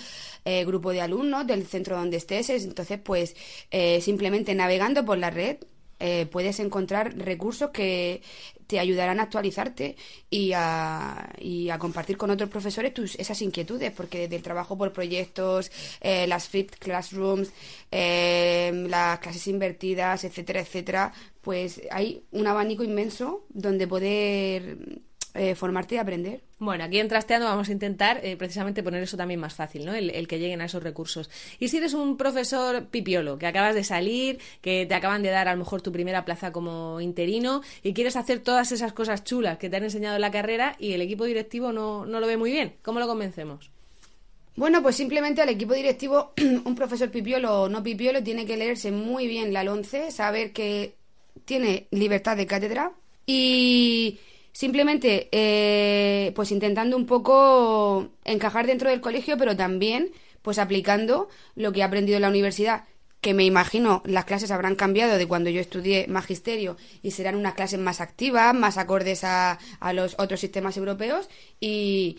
eh, 0.44 0.64
grupo 0.64 0.90
de 0.90 1.02
alumnos, 1.02 1.46
del 1.46 1.66
centro 1.68 1.96
donde 1.96 2.16
estés. 2.16 2.50
Entonces, 2.50 2.98
pues 2.98 3.36
eh, 3.70 4.00
simplemente 4.00 4.56
navegando 4.56 5.04
por 5.04 5.18
la 5.18 5.30
red 5.30 5.58
eh, 6.00 6.26
puedes 6.26 6.58
encontrar 6.60 7.16
recursos 7.16 7.70
que 7.70 8.22
te 8.66 8.78
ayudarán 8.78 9.20
a 9.20 9.24
actualizarte 9.24 9.96
y 10.30 10.52
a, 10.54 11.28
y 11.38 11.70
a 11.70 11.78
compartir 11.78 12.16
con 12.16 12.30
otros 12.30 12.48
profesores 12.48 12.94
tus, 12.94 13.16
esas 13.16 13.42
inquietudes, 13.42 13.92
porque 13.92 14.20
desde 14.20 14.36
el 14.36 14.42
trabajo 14.42 14.78
por 14.78 14.92
proyectos, 14.92 15.70
eh, 16.00 16.26
las 16.26 16.48
flipped 16.48 16.78
classrooms, 16.78 17.52
eh, 17.90 18.72
las 18.88 19.18
clases 19.18 19.46
invertidas, 19.48 20.24
etcétera, 20.24 20.60
etcétera, 20.60 21.12
pues 21.40 21.80
hay 21.90 22.22
un 22.30 22.46
abanico 22.46 22.84
inmenso 22.84 23.44
donde 23.48 23.86
poder 23.86 25.00
eh, 25.34 25.54
formarte 25.54 25.94
y 25.94 25.98
aprender. 25.98 26.40
Bueno, 26.58 26.84
aquí 26.84 26.98
en 26.98 27.08
Trasteando 27.08 27.46
vamos 27.46 27.68
a 27.68 27.72
intentar 27.72 28.20
eh, 28.24 28.36
precisamente 28.36 28.82
poner 28.82 29.02
eso 29.02 29.16
también 29.16 29.38
más 29.38 29.54
fácil, 29.54 29.86
¿no? 29.86 29.94
El, 29.94 30.26
que 30.26 30.38
lleguen 30.38 30.60
a 30.60 30.64
esos 30.64 30.82
recursos. 30.82 31.30
Y 31.58 31.68
si 31.68 31.76
eres 31.76 31.94
un 31.94 32.16
profesor 32.16 32.86
pipiolo, 32.86 33.38
que 33.38 33.46
acabas 33.46 33.74
de 33.74 33.84
salir, 33.84 34.38
que 34.60 34.86
te 34.86 34.94
acaban 34.94 35.22
de 35.22 35.30
dar 35.30 35.48
a 35.48 35.52
lo 35.52 35.58
mejor 35.58 35.82
tu 35.82 35.92
primera 35.92 36.24
plaza 36.24 36.52
como 36.52 37.00
interino 37.00 37.62
y 37.82 37.94
quieres 37.94 38.16
hacer 38.16 38.40
todas 38.40 38.72
esas 38.72 38.92
cosas 38.92 39.24
chulas 39.24 39.58
que 39.58 39.70
te 39.70 39.76
han 39.76 39.84
enseñado 39.84 40.16
en 40.16 40.20
la 40.22 40.30
carrera 40.30 40.74
y 40.78 40.92
el 40.92 41.00
equipo 41.00 41.24
directivo 41.24 41.72
no, 41.72 42.04
no 42.06 42.20
lo 42.20 42.26
ve 42.26 42.36
muy 42.36 42.50
bien, 42.50 42.74
¿cómo 42.82 42.98
lo 42.98 43.06
convencemos? 43.06 43.70
Bueno, 44.56 44.82
pues 44.82 44.96
simplemente 44.96 45.40
al 45.40 45.48
equipo 45.48 45.74
directivo, 45.74 46.32
un 46.64 46.74
profesor 46.74 47.10
pipiolo 47.10 47.62
o 47.62 47.68
no 47.68 47.82
pipiolo 47.82 48.22
tiene 48.22 48.44
que 48.44 48.56
leerse 48.56 48.90
muy 48.90 49.26
bien 49.26 49.52
la 49.52 49.62
11, 49.62 50.10
saber 50.10 50.52
que 50.52 50.96
tiene 51.44 51.86
libertad 51.90 52.36
de 52.36 52.46
cátedra 52.46 52.92
y 53.26 54.18
simplemente 54.52 55.28
eh, 55.32 56.32
pues 56.34 56.50
intentando 56.52 56.96
un 56.96 57.06
poco 57.06 58.08
encajar 58.24 58.66
dentro 58.66 58.90
del 58.90 59.00
colegio, 59.00 59.36
pero 59.36 59.56
también 59.56 60.10
pues 60.42 60.58
aplicando 60.58 61.28
lo 61.54 61.72
que 61.72 61.80
he 61.80 61.82
aprendido 61.82 62.16
en 62.16 62.22
la 62.22 62.28
universidad, 62.28 62.84
que 63.20 63.34
me 63.34 63.44
imagino 63.44 64.02
las 64.06 64.24
clases 64.24 64.50
habrán 64.50 64.74
cambiado 64.74 65.18
de 65.18 65.26
cuando 65.26 65.50
yo 65.50 65.60
estudié 65.60 66.06
magisterio 66.08 66.76
y 67.02 67.10
serán 67.10 67.36
unas 67.36 67.54
clases 67.54 67.78
más 67.78 68.00
activas, 68.00 68.54
más 68.54 68.78
acordes 68.78 69.24
a, 69.24 69.58
a 69.78 69.92
los 69.92 70.16
otros 70.18 70.40
sistemas 70.40 70.76
europeos 70.76 71.28
y, 71.60 72.18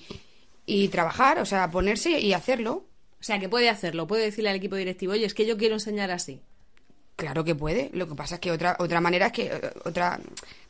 y 0.65 0.89
trabajar, 0.89 1.39
o 1.39 1.45
sea, 1.45 1.71
ponerse 1.71 2.19
y 2.19 2.33
hacerlo. 2.33 2.85
O 3.19 3.23
sea, 3.23 3.39
que 3.39 3.49
puede 3.49 3.69
hacerlo, 3.69 4.07
puede 4.07 4.25
decirle 4.25 4.49
al 4.49 4.55
equipo 4.55 4.75
directivo, 4.75 5.13
oye, 5.13 5.25
es 5.25 5.33
que 5.33 5.45
yo 5.45 5.57
quiero 5.57 5.75
enseñar 5.75 6.11
así. 6.11 6.41
Claro 7.15 7.43
que 7.43 7.53
puede. 7.53 7.91
Lo 7.93 8.07
que 8.07 8.15
pasa 8.15 8.35
es 8.35 8.41
que 8.41 8.51
otra 8.51 8.75
otra 8.79 8.99
manera 8.99 9.27
es 9.27 9.31
que 9.31 9.43
eh, 9.43 9.71
otra 9.85 10.19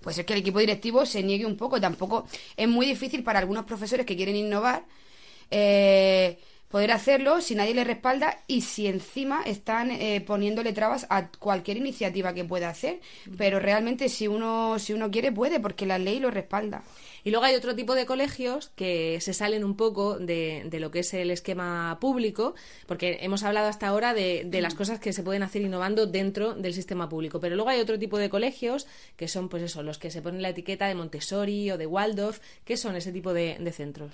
puede 0.01 0.15
ser 0.15 0.25
que 0.25 0.34
el 0.34 0.39
equipo 0.39 0.60
directivo 0.60 1.05
se 1.05 1.24
niegue 1.24 1.46
un 1.46 1.58
poco. 1.58 1.79
Tampoco 1.79 2.27
es 2.58 2.67
muy 2.67 2.86
difícil 2.86 3.24
para 3.24 3.39
algunos 3.39 3.65
profesores 3.65 4.05
que 4.05 4.15
quieren 4.15 4.36
innovar 4.36 4.84
eh, 5.51 6.39
poder 6.72 6.92
hacerlo 6.92 7.42
si 7.42 7.56
nadie 7.56 7.74
les 7.74 7.86
respalda 7.86 8.40
y 8.48 8.62
si 8.62 8.88
encima 8.88 9.44
están 9.44 9.92
eh, 9.92 10.22
poniéndole 10.25 10.74
trabas 10.74 11.06
a 11.10 11.30
cualquier 11.30 11.78
iniciativa 11.78 12.34
que 12.34 12.46
pueda 12.46 12.70
hacer. 12.70 13.00
Pero 13.38 13.60
realmente 13.60 14.10
si 14.10 14.28
uno 14.28 14.80
si 14.80 14.94
uno 14.94 15.12
quiere 15.12 15.32
puede 15.32 15.60
porque 15.60 15.86
la 15.86 16.00
ley 16.00 16.20
lo 16.20 16.32
respalda. 16.32 16.84
Y 17.24 17.30
luego 17.30 17.46
hay 17.46 17.56
otro 17.56 17.75
tipo 17.75 17.94
de 17.94 18.06
colegios 18.06 18.70
que 18.75 19.20
se 19.22 19.34
salen 19.34 19.63
un 19.63 19.75
poco 19.75 20.18
de, 20.18 20.63
de 20.66 20.80
lo 20.80 20.90
que 20.90 21.00
es 21.00 21.13
el 21.13 21.30
esquema 21.30 21.98
público, 22.00 22.56
porque 22.88 23.20
hemos 23.22 23.44
hablado 23.44 23.68
hasta 23.68 23.88
ahora 23.88 24.13
de, 24.13 24.44
de, 24.46 24.62
las 24.62 24.74
cosas 24.74 25.00
que 25.00 25.13
se 25.13 25.22
pueden 25.22 25.44
hacer 25.44 25.62
innovando 25.62 26.08
dentro 26.08 26.56
del 26.56 26.74
sistema 26.74 27.10
público. 27.10 27.40
Pero 27.40 27.56
luego 27.56 27.70
hay 27.70 27.80
otro 27.80 28.00
tipo 28.00 28.18
de 28.18 28.30
colegios 28.30 28.88
que 29.18 29.28
son, 29.28 29.50
pues 29.50 29.63
eso, 29.63 29.84
los 29.84 30.00
que 30.00 30.10
se 30.10 30.22
ponen 30.22 30.42
la 30.42 30.50
etiqueta 30.50 30.88
de 30.88 30.96
Montessori 30.96 31.70
o 31.70 31.78
de 31.78 31.86
Waldorf. 31.86 32.40
¿Qué 32.66 32.75
son 32.78 32.96
ese 32.96 33.12
tipo 33.12 33.34
de, 33.34 33.58
de 33.60 33.72
centros? 33.72 34.12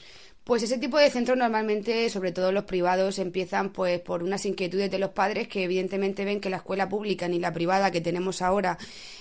Pues 0.47 0.63
ese 0.63 0.77
tipo 0.77 0.97
de 0.97 1.09
centros 1.09 1.37
normalmente, 1.37 2.09
sobre 2.09 2.31
todo 2.31 2.53
los 2.53 2.63
privados, 2.63 3.19
empiezan 3.19 3.73
pues 3.73 3.99
por 3.99 4.23
unas 4.23 4.45
inquietudes 4.45 4.89
de 4.89 4.97
los 4.97 5.09
padres 5.09 5.49
que 5.49 5.65
evidentemente 5.65 6.23
ven 6.23 6.39
que 6.39 6.49
la 6.49 6.55
escuela 6.55 6.87
pública 6.87 7.27
ni 7.27 7.37
la 7.37 7.51
privada 7.51 7.91
que 7.91 7.99
tenemos 7.99 8.41
ahora 8.41 8.77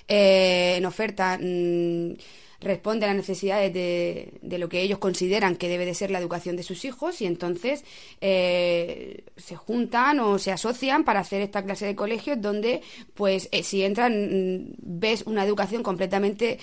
eh, 0.07 0.77
en 0.77 0.87
oferta 0.87 1.37
mmm, 1.43 2.13
responde 2.61 3.07
a 3.07 3.09
las 3.09 3.17
necesidades 3.17 3.75
de, 3.75 4.39
lo 4.57 4.69
que 4.69 4.83
ellos 4.83 5.01
consideran 5.01 5.57
que 5.57 5.69
debe 5.69 5.85
de 5.85 5.95
ser 5.95 6.13
la 6.13 6.21
educación 6.21 6.55
de 6.55 6.63
sus 6.63 6.85
hijos 6.85 7.21
y 7.21 7.27
entonces 7.27 7.85
eh, 8.21 9.25
se 9.37 9.57
juntan 9.57 10.21
o 10.21 10.39
se 10.39 10.53
asocian 10.53 11.05
para 11.05 11.19
hacer 11.19 11.43
esta 11.43 11.65
clase 11.65 11.87
de 11.87 11.97
colegios 11.97 12.41
donde 12.41 12.83
pues 13.15 13.49
eh, 13.51 13.65
si 13.65 13.83
entran 13.83 14.77
ves 14.79 15.25
una 15.27 15.45
educación 15.45 15.83
completamente 15.83 16.61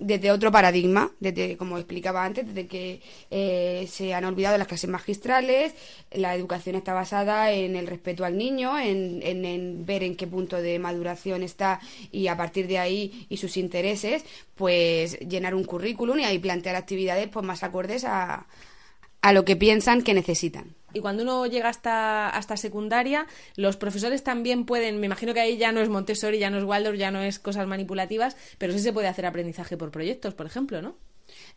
desde 0.00 0.30
otro 0.30 0.50
paradigma, 0.50 1.12
desde, 1.20 1.56
como 1.56 1.78
explicaba 1.78 2.24
antes, 2.24 2.46
desde 2.46 2.66
que 2.66 3.00
eh, 3.30 3.86
se 3.90 4.14
han 4.14 4.24
olvidado 4.24 4.58
las 4.58 4.68
clases 4.68 4.88
magistrales, 4.88 5.74
la 6.12 6.34
educación 6.34 6.76
está 6.76 6.94
basada 6.94 7.52
en 7.52 7.76
el 7.76 7.86
respeto 7.86 8.24
al 8.24 8.38
niño, 8.38 8.78
en, 8.78 9.20
en, 9.22 9.44
en, 9.44 9.86
ver 9.86 10.02
en 10.02 10.16
qué 10.16 10.26
punto 10.26 10.56
de 10.56 10.78
maduración 10.78 11.42
está 11.42 11.80
y 12.12 12.28
a 12.28 12.36
partir 12.36 12.66
de 12.66 12.78
ahí 12.78 13.26
y 13.28 13.36
sus 13.36 13.56
intereses, 13.56 14.24
pues 14.54 15.18
llenar 15.20 15.54
un 15.54 15.64
currículum 15.64 16.18
y 16.20 16.24
ahí 16.24 16.38
plantear 16.38 16.76
actividades 16.76 17.28
pues 17.28 17.44
más 17.44 17.62
acordes 17.62 18.04
a, 18.04 18.46
a 19.20 19.32
lo 19.32 19.44
que 19.44 19.56
piensan 19.56 20.02
que 20.02 20.14
necesitan. 20.14 20.77
Y 20.92 21.00
cuando 21.00 21.22
uno 21.22 21.46
llega 21.46 21.68
hasta, 21.68 22.28
hasta 22.28 22.56
secundaria, 22.56 23.26
los 23.56 23.76
profesores 23.76 24.22
también 24.24 24.64
pueden, 24.64 25.00
me 25.00 25.06
imagino 25.06 25.34
que 25.34 25.40
ahí 25.40 25.58
ya 25.58 25.72
no 25.72 25.80
es 25.80 25.88
Montessori, 25.88 26.38
ya 26.38 26.50
no 26.50 26.58
es 26.58 26.64
Waldorf, 26.64 26.98
ya 26.98 27.10
no 27.10 27.20
es 27.20 27.38
cosas 27.38 27.66
manipulativas, 27.66 28.36
pero 28.58 28.72
sí 28.72 28.78
se 28.78 28.92
puede 28.92 29.08
hacer 29.08 29.26
aprendizaje 29.26 29.76
por 29.76 29.90
proyectos, 29.90 30.34
por 30.34 30.46
ejemplo, 30.46 30.80
¿no? 30.80 30.96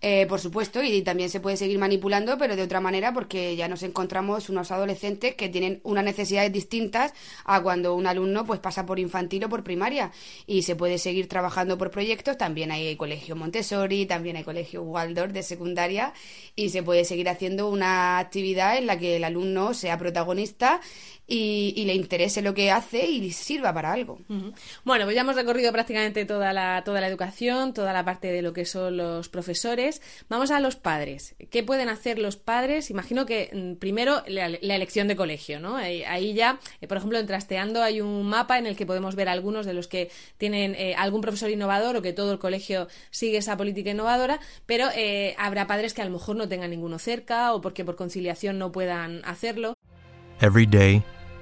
Eh, 0.01 0.25
por 0.27 0.39
supuesto, 0.39 0.81
y 0.81 1.01
también 1.01 1.29
se 1.29 1.39
puede 1.39 1.57
seguir 1.57 1.77
manipulando, 1.77 2.37
pero 2.37 2.55
de 2.55 2.63
otra 2.63 2.79
manera, 2.79 3.13
porque 3.13 3.55
ya 3.55 3.67
nos 3.67 3.83
encontramos 3.83 4.49
unos 4.49 4.71
adolescentes 4.71 5.35
que 5.35 5.49
tienen 5.49 5.79
unas 5.83 6.03
necesidades 6.03 6.51
distintas 6.51 7.13
a 7.45 7.61
cuando 7.61 7.95
un 7.95 8.07
alumno 8.07 8.45
pues 8.45 8.59
pasa 8.59 8.85
por 8.85 8.99
infantil 8.99 9.43
o 9.45 9.49
por 9.49 9.63
primaria. 9.63 10.11
Y 10.47 10.63
se 10.63 10.75
puede 10.75 10.97
seguir 10.97 11.27
trabajando 11.27 11.77
por 11.77 11.91
proyectos. 11.91 12.37
También 12.37 12.71
hay 12.71 12.95
colegio 12.95 13.35
Montessori, 13.35 14.05
también 14.05 14.37
hay 14.37 14.43
colegio 14.43 14.81
Waldorf 14.83 15.33
de 15.33 15.43
secundaria, 15.43 16.13
y 16.55 16.69
se 16.69 16.83
puede 16.83 17.05
seguir 17.05 17.29
haciendo 17.29 17.69
una 17.69 18.19
actividad 18.19 18.77
en 18.77 18.87
la 18.87 18.97
que 18.97 19.17
el 19.17 19.23
alumno 19.23 19.73
sea 19.73 19.97
protagonista 19.97 20.81
y, 21.31 21.73
y, 21.77 21.85
le 21.85 21.93
interese 21.93 22.41
lo 22.41 22.53
que 22.53 22.71
hace 22.71 23.07
y 23.09 23.31
sirva 23.31 23.73
para 23.73 23.93
algo. 23.93 24.19
Uh 24.27 24.33
-huh. 24.33 24.53
Bueno, 24.83 25.05
pues 25.05 25.15
ya 25.15 25.21
hemos 25.21 25.35
recorrido 25.35 25.71
prácticamente 25.71 26.25
toda 26.25 26.51
la, 26.51 26.81
toda 26.83 26.99
la 26.99 27.07
educación, 27.07 27.73
toda 27.73 27.93
la 27.93 28.03
parte 28.03 28.29
de 28.29 28.41
lo 28.41 28.51
que 28.51 28.65
son 28.65 28.97
los 28.97 29.29
profesores. 29.29 30.01
Vamos 30.27 30.51
a 30.51 30.59
los 30.59 30.75
padres. 30.75 31.35
¿Qué 31.49 31.63
pueden 31.63 31.87
hacer 31.87 32.19
los 32.19 32.35
padres? 32.35 32.89
Imagino 32.89 33.25
que 33.25 33.49
mm, 33.53 33.79
primero 33.79 34.23
la, 34.27 34.49
la, 34.49 34.75
elección 34.75 35.07
de 35.07 35.15
colegio, 35.15 35.61
¿no? 35.61 35.77
Ahí, 35.77 36.03
ahí 36.03 36.33
ya, 36.33 36.59
eh, 36.81 36.87
por 36.87 36.97
ejemplo, 36.97 37.17
en 37.17 37.27
Trasteando 37.27 37.81
hay 37.81 38.01
un 38.01 38.27
mapa 38.27 38.57
en 38.57 38.65
el 38.65 38.75
que 38.75 38.85
podemos 38.85 39.15
ver 39.15 39.29
algunos 39.29 39.65
de 39.65 39.73
los 39.73 39.87
que 39.87 40.11
tienen 40.37 40.75
eh, 40.75 40.95
algún 40.97 41.21
profesor 41.21 41.49
innovador 41.49 41.95
o 41.95 42.01
que 42.01 42.11
todo 42.11 42.33
el 42.33 42.39
colegio 42.39 42.89
sigue 43.09 43.37
esa 43.37 43.55
política 43.55 43.91
innovadora, 43.91 44.41
pero 44.65 44.89
eh, 44.97 45.33
habrá 45.37 45.65
padres 45.65 45.93
que 45.93 46.01
a 46.01 46.05
lo 46.05 46.11
mejor 46.11 46.35
no 46.35 46.49
tengan 46.49 46.71
ninguno 46.71 46.99
cerca 46.99 47.53
o 47.53 47.61
porque 47.61 47.85
por 47.85 47.95
conciliación 47.95 48.59
no 48.59 48.73
puedan 48.73 49.21
hacerlo. 49.23 49.75
Every 50.41 50.65
day 50.65 51.01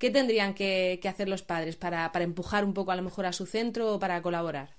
¿Qué 0.00 0.08
tendrían 0.08 0.54
que, 0.54 0.98
hacer 1.04 1.28
los 1.28 1.42
padres 1.42 1.76
para, 1.76 2.10
empujar 2.14 2.64
un 2.64 2.72
poco 2.72 2.90
a 2.90 2.96
lo 2.96 3.02
mejor 3.02 3.26
a 3.26 3.34
su 3.34 3.44
centro 3.44 3.92
o 3.92 3.98
para 3.98 4.22
colaborar? 4.22 4.70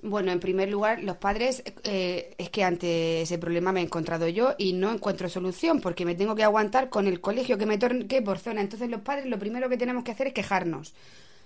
Bueno, 0.00 0.32
en 0.32 0.40
primer 0.40 0.70
lugar, 0.70 1.02
los 1.02 1.18
padres, 1.18 1.62
eh, 1.84 2.34
es 2.38 2.48
que 2.48 2.64
ante 2.64 3.20
ese 3.20 3.36
problema 3.36 3.70
me 3.70 3.80
he 3.80 3.84
encontrado 3.84 4.26
yo 4.28 4.54
y 4.56 4.72
no 4.72 4.90
encuentro 4.90 5.28
solución 5.28 5.82
porque 5.82 6.06
me 6.06 6.14
tengo 6.14 6.34
que 6.34 6.42
aguantar 6.42 6.88
con 6.88 7.06
el 7.06 7.20
colegio 7.20 7.58
que 7.58 7.66
me 7.66 7.76
toque 7.76 8.22
por 8.22 8.38
zona. 8.38 8.62
Entonces 8.62 8.88
los 8.88 9.02
padres 9.02 9.26
lo 9.26 9.38
primero 9.38 9.68
que 9.68 9.76
tenemos 9.76 10.04
que 10.04 10.12
hacer 10.12 10.28
es 10.28 10.32
quejarnos. 10.32 10.94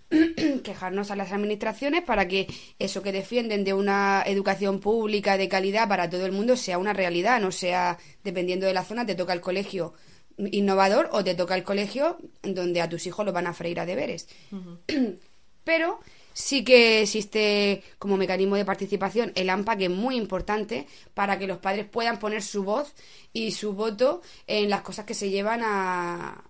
quejarnos 0.62 1.10
a 1.10 1.16
las 1.16 1.32
administraciones 1.32 2.04
para 2.04 2.28
que 2.28 2.46
eso 2.78 3.02
que 3.02 3.10
defienden 3.10 3.64
de 3.64 3.74
una 3.74 4.22
educación 4.24 4.78
pública 4.78 5.36
de 5.36 5.48
calidad 5.48 5.88
para 5.88 6.08
todo 6.08 6.26
el 6.26 6.30
mundo 6.30 6.56
sea 6.56 6.78
una 6.78 6.92
realidad, 6.92 7.40
no 7.40 7.50
sea 7.50 7.98
dependiendo 8.22 8.68
de 8.68 8.72
la 8.72 8.84
zona 8.84 9.04
te 9.04 9.16
toca 9.16 9.32
el 9.32 9.40
colegio 9.40 9.94
innovador 10.38 11.08
o 11.12 11.24
te 11.24 11.34
toca 11.34 11.54
el 11.54 11.62
colegio 11.62 12.18
donde 12.42 12.80
a 12.80 12.88
tus 12.88 13.06
hijos 13.06 13.24
los 13.24 13.34
van 13.34 13.46
a 13.46 13.54
freír 13.54 13.80
a 13.80 13.86
deberes. 13.86 14.28
Uh 14.52 14.56
-huh. 14.86 15.18
Pero 15.64 15.98
sí 16.32 16.62
que 16.64 17.02
existe 17.02 17.82
como 17.98 18.16
mecanismo 18.16 18.56
de 18.56 18.64
participación 18.64 19.32
el 19.34 19.50
AMPA, 19.50 19.76
que 19.76 19.86
es 19.86 19.90
muy 19.90 20.16
importante 20.16 20.86
para 21.14 21.38
que 21.38 21.46
los 21.46 21.58
padres 21.58 21.86
puedan 21.86 22.18
poner 22.18 22.42
su 22.42 22.62
voz 22.62 22.94
y 23.32 23.52
su 23.52 23.72
voto 23.72 24.22
en 24.46 24.70
las 24.70 24.82
cosas 24.82 25.06
que 25.06 25.14
se 25.14 25.30
llevan 25.30 25.62
a, 25.64 26.44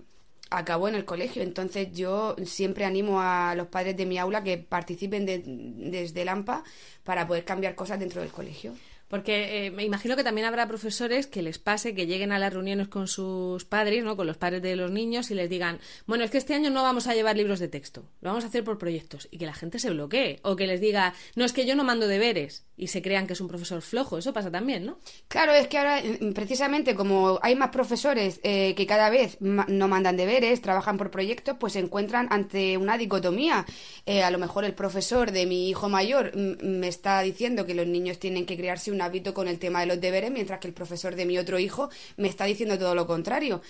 acabó 0.51 0.89
en 0.89 0.97
el 0.97 1.05
colegio. 1.05 1.43
Entonces 1.43 1.89
yo 1.93 2.37
siempre 2.45 2.85
animo 2.85 3.21
a 3.21 3.55
los 3.55 3.69
padres 3.69 3.97
de 3.97 4.07
mi 4.07 4.19
aula 4.19 4.43
que 4.43 4.59
participen 4.59 5.25
desde 5.25 6.23
el 6.23 6.29
AMPA 6.29 6.65
para 7.05 7.27
poder 7.27 7.45
cambiar 7.45 7.75
cosas 7.75 7.99
dentro 7.99 8.21
del 8.21 8.31
colegio. 8.33 8.75
Porque 9.09 9.67
eh, 9.67 9.71
me 9.71 9.85
imagino 9.85 10.17
que 10.17 10.25
también 10.25 10.47
habrá 10.47 10.67
profesores 10.67 11.27
que 11.27 11.43
les 11.43 11.59
pase 11.59 11.95
que 11.95 12.07
lleguen 12.07 12.33
a 12.33 12.39
las 12.39 12.53
reuniones 12.53 12.89
con 12.89 13.07
sus 13.07 13.65
padres, 13.65 14.03
¿no? 14.03 14.17
con 14.17 14.27
los 14.27 14.37
padres 14.37 14.63
de 14.63 14.75
los 14.77 14.91
niños 14.91 15.31
y 15.31 15.35
les 15.35 15.49
digan, 15.49 15.79
bueno, 16.07 16.25
es 16.25 16.31
que 16.31 16.39
este 16.39 16.55
año 16.55 16.71
no 16.71 16.83
vamos 16.83 17.07
a 17.07 17.15
llevar 17.15 17.37
libros 17.37 17.61
de 17.61 17.69
texto, 17.69 18.05
lo 18.21 18.31
vamos 18.31 18.45
a 18.45 18.49
hacer 18.49 18.65
por 18.65 18.79
proyectos 18.79 19.29
y 19.31 19.39
que 19.39 19.47
la 19.47 19.55
gente 19.55 19.79
se 19.79 19.91
bloquee 19.91 20.41
o 20.43 20.57
que 20.57 20.67
les 20.67 20.81
diga, 20.81 21.15
no 21.37 21.45
es 21.45 21.53
que 21.53 21.67
yo 21.67 21.77
no 21.77 21.85
mando 21.85 22.09
deberes 22.09 22.67
y 22.77 22.89
se 22.89 23.01
crean 23.01 23.27
que 23.27 23.33
es 23.33 23.41
un 23.41 23.49
profesor 23.49 23.81
flojo, 23.81 24.19
eso 24.19 24.33
pasa 24.33 24.51
también, 24.51 24.85
¿no? 24.85 24.99
Claro, 25.29 25.53
es 25.53 25.69
que 25.69 25.79
ahora 25.79 26.01
mm, 26.03 26.33
precisamente 26.33 26.95
como 26.95 27.39
hay 27.43 27.55
más 27.55 27.71
profesores 27.71 28.41
eh, 28.43 28.75
que 28.75 28.87
cada 28.87 29.09
vez 29.09 29.39
no 29.41 29.89
mandan 29.89 30.17
deberes, 30.17 30.61
trabajan 30.61 30.99
por 30.99 31.11
proyectos, 31.11 31.57
pues 31.59 31.75
se 31.75 31.79
encuentran 31.79 32.27
ante 32.31 32.77
una 32.77 32.99
dicotomía. 32.99 33.65
Eh, 34.05 34.23
a 34.23 34.31
lo 34.31 34.39
mejor 34.39 34.65
el 34.65 34.75
profesor 34.75 35.31
de 35.31 35.47
mi 35.47 35.69
hijo 35.69 35.89
mayor 35.89 36.33
mm, 36.37 36.65
me 36.65 36.89
está 36.89 37.21
diciendo 37.23 37.67
que 37.67 37.75
los 37.75 37.87
niños 37.87 38.19
tienen 38.19 38.47
que 38.47 38.57
crearse 38.57 38.91
un 38.91 38.96
hábito 39.01 39.35
con 39.35 39.49
el 39.49 39.59
tema 39.59 39.81
de 39.81 39.87
los 39.87 40.01
deberes, 40.01 40.31
mientras 40.31 40.61
que 40.61 40.69
el 40.69 40.75
profesor 40.75 41.15
de 41.15 41.27
mi 41.27 41.39
otro 41.39 41.59
hijo 41.59 41.91
me 42.17 42.29
está 42.29 42.45
diciendo 42.45 42.79
todo 42.79 42.95
lo 42.95 43.07
contrario. 43.07 43.63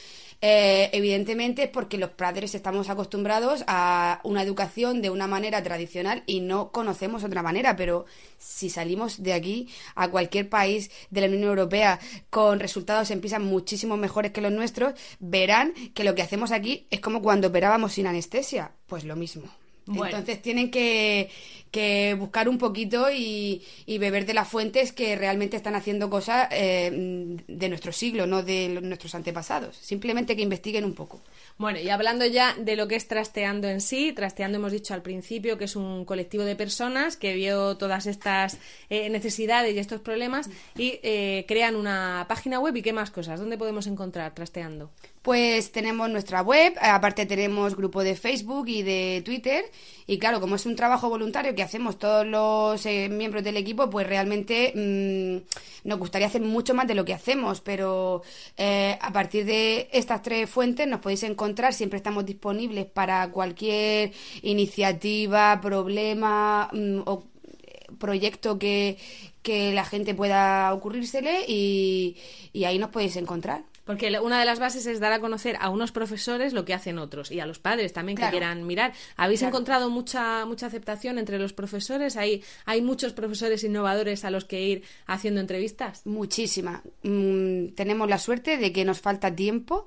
Eh, 0.42 0.90
evidentemente 0.92 1.64
es 1.64 1.70
porque 1.70 1.96
los 1.96 2.10
padres 2.10 2.54
estamos 2.54 2.90
acostumbrados 2.90 3.64
a 3.66 4.20
una 4.22 4.42
educación 4.42 5.00
de 5.00 5.10
una 5.10 5.26
manera 5.26 5.62
tradicional 5.62 6.22
y 6.26 6.40
no 6.40 6.70
conocemos 6.72 7.24
otra 7.24 7.42
manera, 7.42 7.74
pero 7.74 8.04
si 8.36 8.68
salimos 8.68 9.22
de 9.22 9.32
aquí 9.32 9.68
a 9.94 10.08
cualquier 10.08 10.48
país 10.48 10.90
de 11.10 11.22
la 11.22 11.28
Unión 11.28 11.44
Europea 11.44 11.98
con 12.28 12.60
resultados 12.60 13.10
en 13.10 13.20
PISA 13.20 13.38
muchísimo 13.38 13.96
mejores 13.96 14.32
que 14.32 14.40
los 14.40 14.52
nuestros, 14.52 14.94
verán 15.18 15.72
que 15.94 16.04
lo 16.04 16.14
que 16.14 16.22
hacemos 16.22 16.52
aquí 16.52 16.86
es 16.90 17.00
como 17.00 17.22
cuando 17.22 17.48
operábamos 17.48 17.94
sin 17.94 18.06
anestesia, 18.06 18.72
pues 18.86 19.04
lo 19.04 19.16
mismo. 19.16 19.65
Entonces 19.86 20.42
tienen 20.42 20.70
que, 20.70 21.30
buscar 22.18 22.48
un 22.48 22.56
poquito 22.56 23.10
y, 23.12 23.62
beber 23.86 24.26
de 24.26 24.34
las 24.34 24.48
fuentes 24.48 24.92
que 24.92 25.14
realmente 25.16 25.56
están 25.56 25.74
haciendo 25.74 26.08
cosas 26.08 26.48
eh, 26.50 27.36
de 27.46 27.68
nuestro 27.68 27.92
siglo, 27.92 28.26
no 28.26 28.42
de 28.42 28.68
nuestros 28.82 29.14
antepasados. 29.14 29.76
Simplemente 29.76 30.36
que 30.36 30.42
investiguen 30.42 30.84
un 30.84 30.94
poco. 30.94 31.20
Bueno, 31.58 31.78
y 31.78 31.88
hablando 31.90 32.26
ya 32.26 32.54
de 32.54 32.76
lo 32.76 32.88
que 32.88 32.96
es 32.96 33.08
Trasteando 33.08 33.68
en 33.68 33.80
sí, 33.80 34.12
Trasteando 34.12 34.58
hemos 34.58 34.72
dicho 34.72 34.94
al 34.94 35.02
principio 35.02 35.58
que 35.58 35.64
es 35.64 35.76
un 35.76 36.04
colectivo 36.04 36.44
de 36.44 36.56
personas 36.56 37.16
que 37.16 37.34
vio 37.34 37.76
todas 37.76 38.06
estas 38.06 38.58
eh, 38.88 39.08
necesidades 39.10 39.74
y 39.74 39.78
estos 39.78 40.00
problemas 40.00 40.50
y 40.76 40.98
eh, 41.02 41.44
crean 41.46 41.76
una 41.76 42.26
página 42.28 42.58
web 42.58 42.76
y 42.76 42.82
qué 42.82 42.92
más 42.92 43.10
cosas. 43.10 43.38
¿Dónde 43.40 43.58
podemos 43.58 43.86
encontrar 43.86 44.34
Trasteando? 44.34 44.90
Pues 45.26 45.72
tenemos 45.72 46.08
nuestra 46.08 46.40
web, 46.40 46.74
aparte 46.80 47.26
tenemos 47.26 47.74
grupo 47.74 48.04
de 48.04 48.14
Facebook 48.14 48.68
y 48.68 48.82
de 48.82 49.22
Twitter. 49.24 49.64
Y 50.06 50.18
claro, 50.18 50.40
como 50.40 50.54
es 50.54 50.66
un 50.66 50.76
trabajo 50.76 51.08
voluntario 51.08 51.56
que 51.56 51.64
hacemos 51.64 51.98
todos 51.98 52.24
los 52.24 52.86
eh, 52.86 53.08
miembros 53.08 53.42
del 53.42 53.56
equipo, 53.56 53.90
pues 53.90 54.06
realmente 54.06 54.72
mm, 54.72 55.88
nos 55.88 55.98
gustaría 55.98 56.28
hacer 56.28 56.42
mucho 56.42 56.74
más 56.74 56.86
de 56.86 56.94
lo 56.94 57.04
que 57.04 57.12
hacemos, 57.12 57.60
pero 57.60 58.22
a 58.56 59.12
partir 59.12 59.44
de 59.46 59.88
estas 59.92 60.22
tres 60.22 60.48
fuentes 60.48 60.86
nos 60.86 61.00
podéis 61.00 61.24
encontrar. 61.24 61.74
Siempre 61.74 61.96
estamos 61.96 62.24
disponibles 62.24 62.86
para 62.86 63.28
cualquier 63.32 64.12
iniciativa, 64.42 65.60
problema 65.60 66.68
mm, 66.72 67.00
o 67.04 67.24
eh, 67.62 67.86
proyecto 67.98 68.58
que, 68.58 68.96
la 69.48 69.84
gente 69.84 70.12
pueda 70.14 70.74
ocurrírsele 70.74 71.44
y, 71.46 72.16
ahí 72.64 72.78
nos 72.78 72.90
podéis 72.90 73.16
encontrar. 73.16 73.62
Porque 73.86 74.18
una 74.20 74.40
de 74.40 74.44
las 74.44 74.58
bases 74.58 74.84
es 74.86 75.00
dar 75.00 75.12
a 75.12 75.20
conocer 75.20 75.56
a 75.60 75.70
unos 75.70 75.92
profesores 75.92 76.52
lo 76.52 76.64
que 76.64 76.74
hacen 76.74 76.98
otros 76.98 77.30
y 77.30 77.40
a 77.40 77.46
los 77.46 77.60
padres 77.60 77.92
también 77.92 78.18
que 78.18 78.28
quieran 78.28 78.66
mirar. 78.66 78.92
¿Habéis 79.16 79.42
encontrado 79.42 79.88
mucha 79.88 80.44
mucha 80.44 80.66
aceptación 80.66 81.18
entre 81.18 81.38
los 81.38 81.52
profesores? 81.52 82.16
¿Hay, 82.16 82.42
¿Hay 82.64 82.82
muchos 82.82 83.12
profesores 83.12 83.62
innovadores 83.62 84.24
a 84.24 84.30
los 84.30 84.44
que 84.44 84.60
ir 84.60 84.82
haciendo 85.06 85.40
entrevistas? 85.40 86.04
Muchísima. 86.04 86.82
Mm, 87.04 87.68
tenemos 87.76 88.08
la 88.08 88.18
suerte 88.18 88.56
de 88.58 88.72
que 88.72 88.84
nos 88.84 89.00
falta 89.00 89.34
tiempo 89.34 89.86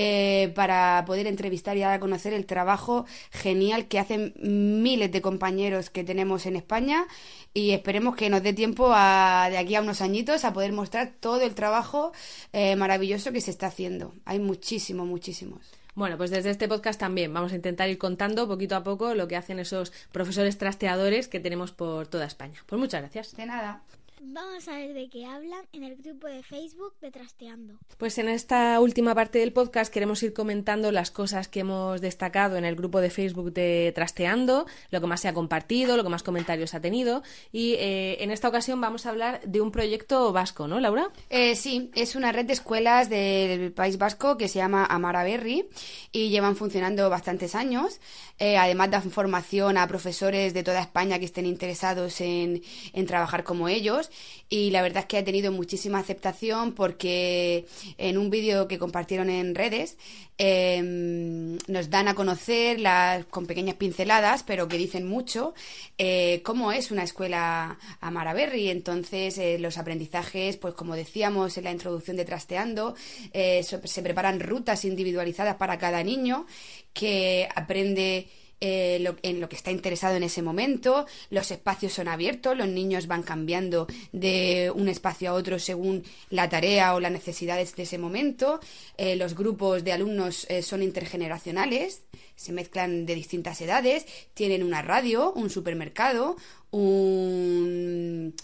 eh, 0.00 0.52
para 0.54 1.02
poder 1.08 1.26
entrevistar 1.26 1.76
y 1.76 1.80
dar 1.80 1.92
a 1.92 1.98
conocer 1.98 2.32
el 2.32 2.46
trabajo 2.46 3.04
genial 3.32 3.88
que 3.88 3.98
hacen 3.98 4.32
miles 4.40 5.10
de 5.10 5.20
compañeros 5.20 5.90
que 5.90 6.04
tenemos 6.04 6.46
en 6.46 6.54
España 6.54 7.08
y 7.52 7.72
esperemos 7.72 8.14
que 8.14 8.30
nos 8.30 8.44
dé 8.44 8.52
tiempo 8.52 8.92
a, 8.94 9.48
de 9.50 9.58
aquí 9.58 9.74
a 9.74 9.80
unos 9.80 10.00
añitos 10.00 10.44
a 10.44 10.52
poder 10.52 10.72
mostrar 10.72 11.14
todo 11.18 11.40
el 11.40 11.56
trabajo 11.56 12.12
eh, 12.52 12.76
maravilloso 12.76 13.32
que 13.32 13.40
se 13.40 13.50
está 13.50 13.66
haciendo. 13.66 14.14
Hay 14.24 14.38
muchísimos, 14.38 15.04
muchísimos. 15.04 15.62
Bueno, 15.96 16.16
pues 16.16 16.30
desde 16.30 16.50
este 16.50 16.68
podcast 16.68 17.00
también 17.00 17.34
vamos 17.34 17.50
a 17.50 17.56
intentar 17.56 17.88
ir 17.88 17.98
contando 17.98 18.46
poquito 18.46 18.76
a 18.76 18.84
poco 18.84 19.14
lo 19.14 19.26
que 19.26 19.34
hacen 19.34 19.58
esos 19.58 19.92
profesores 20.12 20.58
trasteadores 20.58 21.26
que 21.26 21.40
tenemos 21.40 21.72
por 21.72 22.06
toda 22.06 22.24
España. 22.24 22.62
Pues 22.66 22.78
muchas 22.78 23.00
gracias. 23.00 23.36
De 23.36 23.46
nada. 23.46 23.82
Vamos 24.20 24.66
a 24.66 24.72
ver 24.72 24.94
de 24.94 25.08
qué 25.08 25.26
hablan 25.26 25.60
en 25.72 25.84
el 25.84 25.96
grupo 25.96 26.26
de 26.26 26.42
Facebook 26.42 26.94
de 27.00 27.10
Trasteando. 27.12 27.74
Pues 27.98 28.18
en 28.18 28.28
esta 28.28 28.80
última 28.80 29.14
parte 29.14 29.38
del 29.38 29.52
podcast 29.52 29.92
queremos 29.92 30.22
ir 30.24 30.32
comentando 30.32 30.90
las 30.90 31.12
cosas 31.12 31.46
que 31.46 31.60
hemos 31.60 32.00
destacado 32.00 32.56
en 32.56 32.64
el 32.64 32.74
grupo 32.74 33.00
de 33.00 33.10
Facebook 33.10 33.52
de 33.52 33.92
Trasteando, 33.94 34.66
lo 34.90 35.00
que 35.00 35.06
más 35.06 35.20
se 35.20 35.28
ha 35.28 35.34
compartido, 35.34 35.96
lo 35.96 36.02
que 36.02 36.08
más 36.08 36.24
comentarios 36.24 36.74
ha 36.74 36.80
tenido. 36.80 37.22
Y 37.52 37.74
eh, 37.74 38.22
en 38.22 38.32
esta 38.32 38.48
ocasión 38.48 38.80
vamos 38.80 39.06
a 39.06 39.10
hablar 39.10 39.40
de 39.42 39.60
un 39.60 39.70
proyecto 39.70 40.32
vasco, 40.32 40.66
¿no, 40.66 40.80
Laura? 40.80 41.10
Eh, 41.30 41.54
sí, 41.54 41.90
es 41.94 42.16
una 42.16 42.32
red 42.32 42.46
de 42.46 42.54
escuelas 42.54 43.08
del 43.08 43.72
País 43.72 43.98
Vasco 43.98 44.36
que 44.36 44.48
se 44.48 44.58
llama 44.58 44.84
Amara 44.84 45.22
Berry 45.22 45.68
y 46.10 46.30
llevan 46.30 46.56
funcionando 46.56 47.08
bastantes 47.08 47.54
años. 47.54 48.00
Eh, 48.38 48.56
además 48.56 48.90
dan 48.90 49.10
formación 49.10 49.78
a 49.78 49.86
profesores 49.86 50.54
de 50.54 50.62
toda 50.64 50.80
España 50.80 51.18
que 51.20 51.24
estén 51.24 51.46
interesados 51.46 52.20
en, 52.20 52.62
en 52.92 53.06
trabajar 53.06 53.44
como 53.44 53.68
ellos 53.68 54.07
y 54.50 54.70
la 54.70 54.82
verdad 54.82 55.02
es 55.02 55.06
que 55.06 55.18
ha 55.18 55.24
tenido 55.24 55.52
muchísima 55.52 55.98
aceptación 55.98 56.72
porque 56.72 57.66
en 57.98 58.16
un 58.18 58.30
vídeo 58.30 58.66
que 58.66 58.78
compartieron 58.78 59.28
en 59.28 59.54
redes 59.54 59.98
em, 60.38 61.58
nos 61.66 61.90
dan 61.90 62.08
a 62.08 62.14
conocer 62.14 62.80
las, 62.80 63.26
con 63.26 63.46
pequeñas 63.46 63.76
pinceladas, 63.76 64.42
pero 64.44 64.68
que 64.68 64.78
dicen 64.78 65.06
mucho, 65.06 65.54
eh, 65.98 66.40
cómo 66.44 66.72
es 66.72 66.90
una 66.90 67.02
escuela 67.02 67.78
a 68.00 68.10
Maraberry. 68.10 68.70
Entonces, 68.70 69.36
eh, 69.38 69.58
los 69.58 69.76
aprendizajes, 69.78 70.56
pues 70.56 70.74
como 70.74 70.94
decíamos 70.96 71.58
en 71.58 71.64
la 71.64 71.72
introducción 71.72 72.16
de 72.16 72.24
Trasteando, 72.24 72.94
eh, 73.32 73.62
se 73.62 74.02
preparan 74.02 74.40
rutas 74.40 74.84
individualizadas 74.84 75.56
para 75.56 75.78
cada 75.78 76.02
niño 76.02 76.46
que 76.92 77.48
aprende 77.54 78.28
eh, 78.60 79.14
en 79.22 79.40
lo 79.40 79.48
que 79.48 79.56
está 79.56 79.70
interesado 79.70 80.16
en 80.16 80.24
ese 80.24 80.42
momento, 80.42 81.06
los 81.30 81.50
espacios 81.50 81.92
son 81.92 82.08
abiertos, 82.08 82.56
los 82.56 82.68
niños 82.68 83.06
van 83.06 83.22
cambiando 83.22 83.86
de 84.12 84.72
un 84.74 84.88
espacio 84.88 85.30
a 85.30 85.34
otro 85.34 85.58
según 85.58 86.02
la 86.30 86.48
tarea 86.48 86.94
o 86.94 87.00
las 87.00 87.12
necesidades 87.12 87.76
de 87.76 87.84
ese 87.84 87.98
momento, 87.98 88.60
eh, 88.96 89.14
los 89.14 89.34
grupos 89.34 89.84
de 89.84 89.92
alumnos 89.92 90.46
eh, 90.48 90.62
son 90.62 90.82
intergeneracionales, 90.82 92.02
se 92.34 92.52
mezclan 92.52 93.06
de 93.06 93.14
distintas 93.14 93.60
edades, 93.60 94.06
tienen 94.34 94.62
una 94.64 94.82
radio, 94.82 95.32
un 95.32 95.50
supermercado, 95.50 96.36
un, 96.70 98.34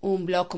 un 0.00 0.26
blog 0.26 0.48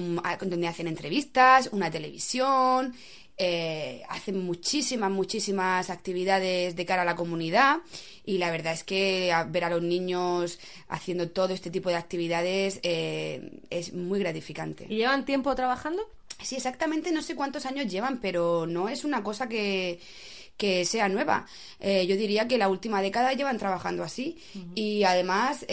donde 0.41 0.67
hacen 0.67 0.89
entrevistas, 0.89 1.69
una 1.73 1.91
televisión, 1.91 2.95
eh, 3.41 4.03
hacen 4.09 4.45
muchísimas, 4.45 5.13
muchísimas 5.13 5.91
actividades 5.91 6.75
de 6.75 6.85
cara 6.85 7.03
a 7.03 7.05
la 7.05 7.15
comunidad 7.15 7.79
y 8.25 8.39
la 8.39 8.51
verdad 8.51 8.73
es 8.73 8.83
que 8.83 9.33
ver 9.51 9.63
a 9.63 9.71
los 9.71 9.81
niños 9.81 10.59
haciendo 10.89 11.31
todo 11.31 11.55
este 11.55 11.71
tipo 11.71 11.89
de 11.89 11.95
actividades 11.95 12.81
eh, 12.83 13.61
es 13.71 13.93
muy 13.93 14.19
gratificante. 14.19 14.87
¿Y 14.89 14.97
llevan 14.97 15.25
tiempo 15.25 15.55
trabajando? 15.55 16.03
Sí, 16.43 16.57
exactamente, 16.57 17.13
no 17.13 17.23
sé 17.23 17.37
cuántos 17.37 17.65
años 17.65 17.87
llevan, 17.87 18.19
pero 18.21 18.67
no 18.67 18.89
es 18.89 19.05
una 19.05 19.23
cosa 19.23 19.49
que 19.49 20.01
que 20.57 20.85
sea 20.85 21.09
nueva. 21.09 21.47
Eh, 21.79 22.09
yo 22.09 22.17
diría 22.17 22.49
que 22.49 22.59
la 22.59 22.69
última 22.69 23.01
década 23.01 23.33
llevan 23.33 23.59
trabajando 23.59 24.03
así 24.03 24.39
y 24.75 25.05
además 25.05 25.65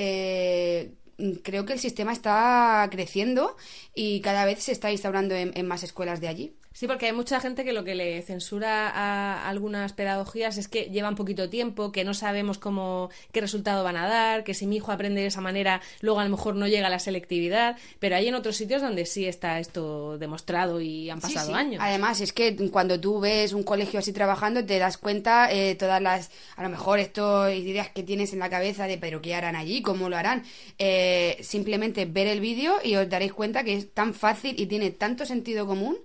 creo 1.41 1.65
que 1.65 1.73
el 1.73 1.79
sistema 1.79 2.13
está 2.13 2.87
creciendo 2.91 3.57
y 3.95 4.21
cada 4.21 4.45
vez 4.45 4.61
se 4.61 4.71
está 4.71 4.91
instaurando 4.91 5.33
en 5.33 5.67
más 5.67 5.81
escuelas 5.81 6.21
de 6.21 6.27
allí. 6.27 6.53
Sí, 6.75 6.87
porque 6.87 7.05
hay 7.05 7.13
mucha 7.13 7.39
gente 7.39 7.63
que 7.63 7.71
lo 7.71 7.85
que 7.85 7.95
le 7.95 8.21
censura 8.21 8.89
a 8.89 9.47
algunas 9.47 9.93
pedagogías 9.93 10.57
es 10.57 10.67
que 10.67 10.89
llevan 10.91 11.15
poquito 11.15 11.49
tiempo, 11.49 11.93
que 11.93 12.03
no 12.03 12.13
sabemos 12.13 12.57
cómo 12.57 13.09
qué 13.31 13.39
resultado 13.39 13.81
van 13.85 13.95
a 13.95 14.09
dar, 14.09 14.43
que 14.43 14.53
si 14.53 14.67
mi 14.67 14.75
hijo 14.75 14.91
aprende 14.91 15.21
de 15.21 15.27
esa 15.27 15.39
manera, 15.39 15.81
luego 16.01 16.19
a 16.19 16.25
lo 16.25 16.29
mejor 16.29 16.57
no 16.57 16.67
llega 16.67 16.87
a 16.87 16.89
la 16.89 16.99
selectividad, 16.99 17.77
pero 17.99 18.17
hay 18.17 18.27
en 18.27 18.35
otros 18.35 18.57
sitios 18.57 18.81
donde 18.81 19.05
sí 19.05 19.25
está 19.25 19.57
esto 19.61 20.17
demostrado 20.17 20.81
y 20.81 21.09
han 21.09 21.21
pasado 21.21 21.55
años. 21.55 21.81
Además, 21.81 22.19
es 22.19 22.33
que 22.33 22.53
cuando 22.69 22.99
tú 22.99 23.21
ves 23.21 23.53
un 23.53 23.63
colegio 23.63 24.01
así 24.01 24.11
trabajando, 24.11 24.65
te 24.65 24.77
das 24.77 24.97
cuenta 24.97 25.49
eh, 25.49 25.75
todas 25.75 26.01
las, 26.01 26.29
a 26.57 26.63
lo 26.63 26.67
mejor 26.67 26.99
esto 26.99 27.49
ideas 27.49 27.87
que 27.91 28.03
tienes 28.03 28.33
en 28.33 28.39
la 28.39 28.49
cabeza 28.49 28.85
de 28.85 28.97
pero 28.97 29.21
qué 29.21 29.33
harán 29.33 29.55
allí, 29.55 29.81
cómo 29.81 30.09
lo 30.09 30.17
harán. 30.17 30.43
Eh, 30.77 31.37
simplemente 31.39 32.03
ver 32.03 32.27
el 32.27 32.41
vídeo 32.41 32.75
y 32.83 32.97
os 32.97 33.09
daréis 33.09 33.31
cuenta 33.31 33.63
que 33.63 33.75
es 33.75 33.93
tan 33.93 34.13
fácil 34.13 34.59
y 34.59 34.65
tiene 34.65 34.91
tanto 34.91 35.25
sentido 35.25 35.65
común 35.65 35.99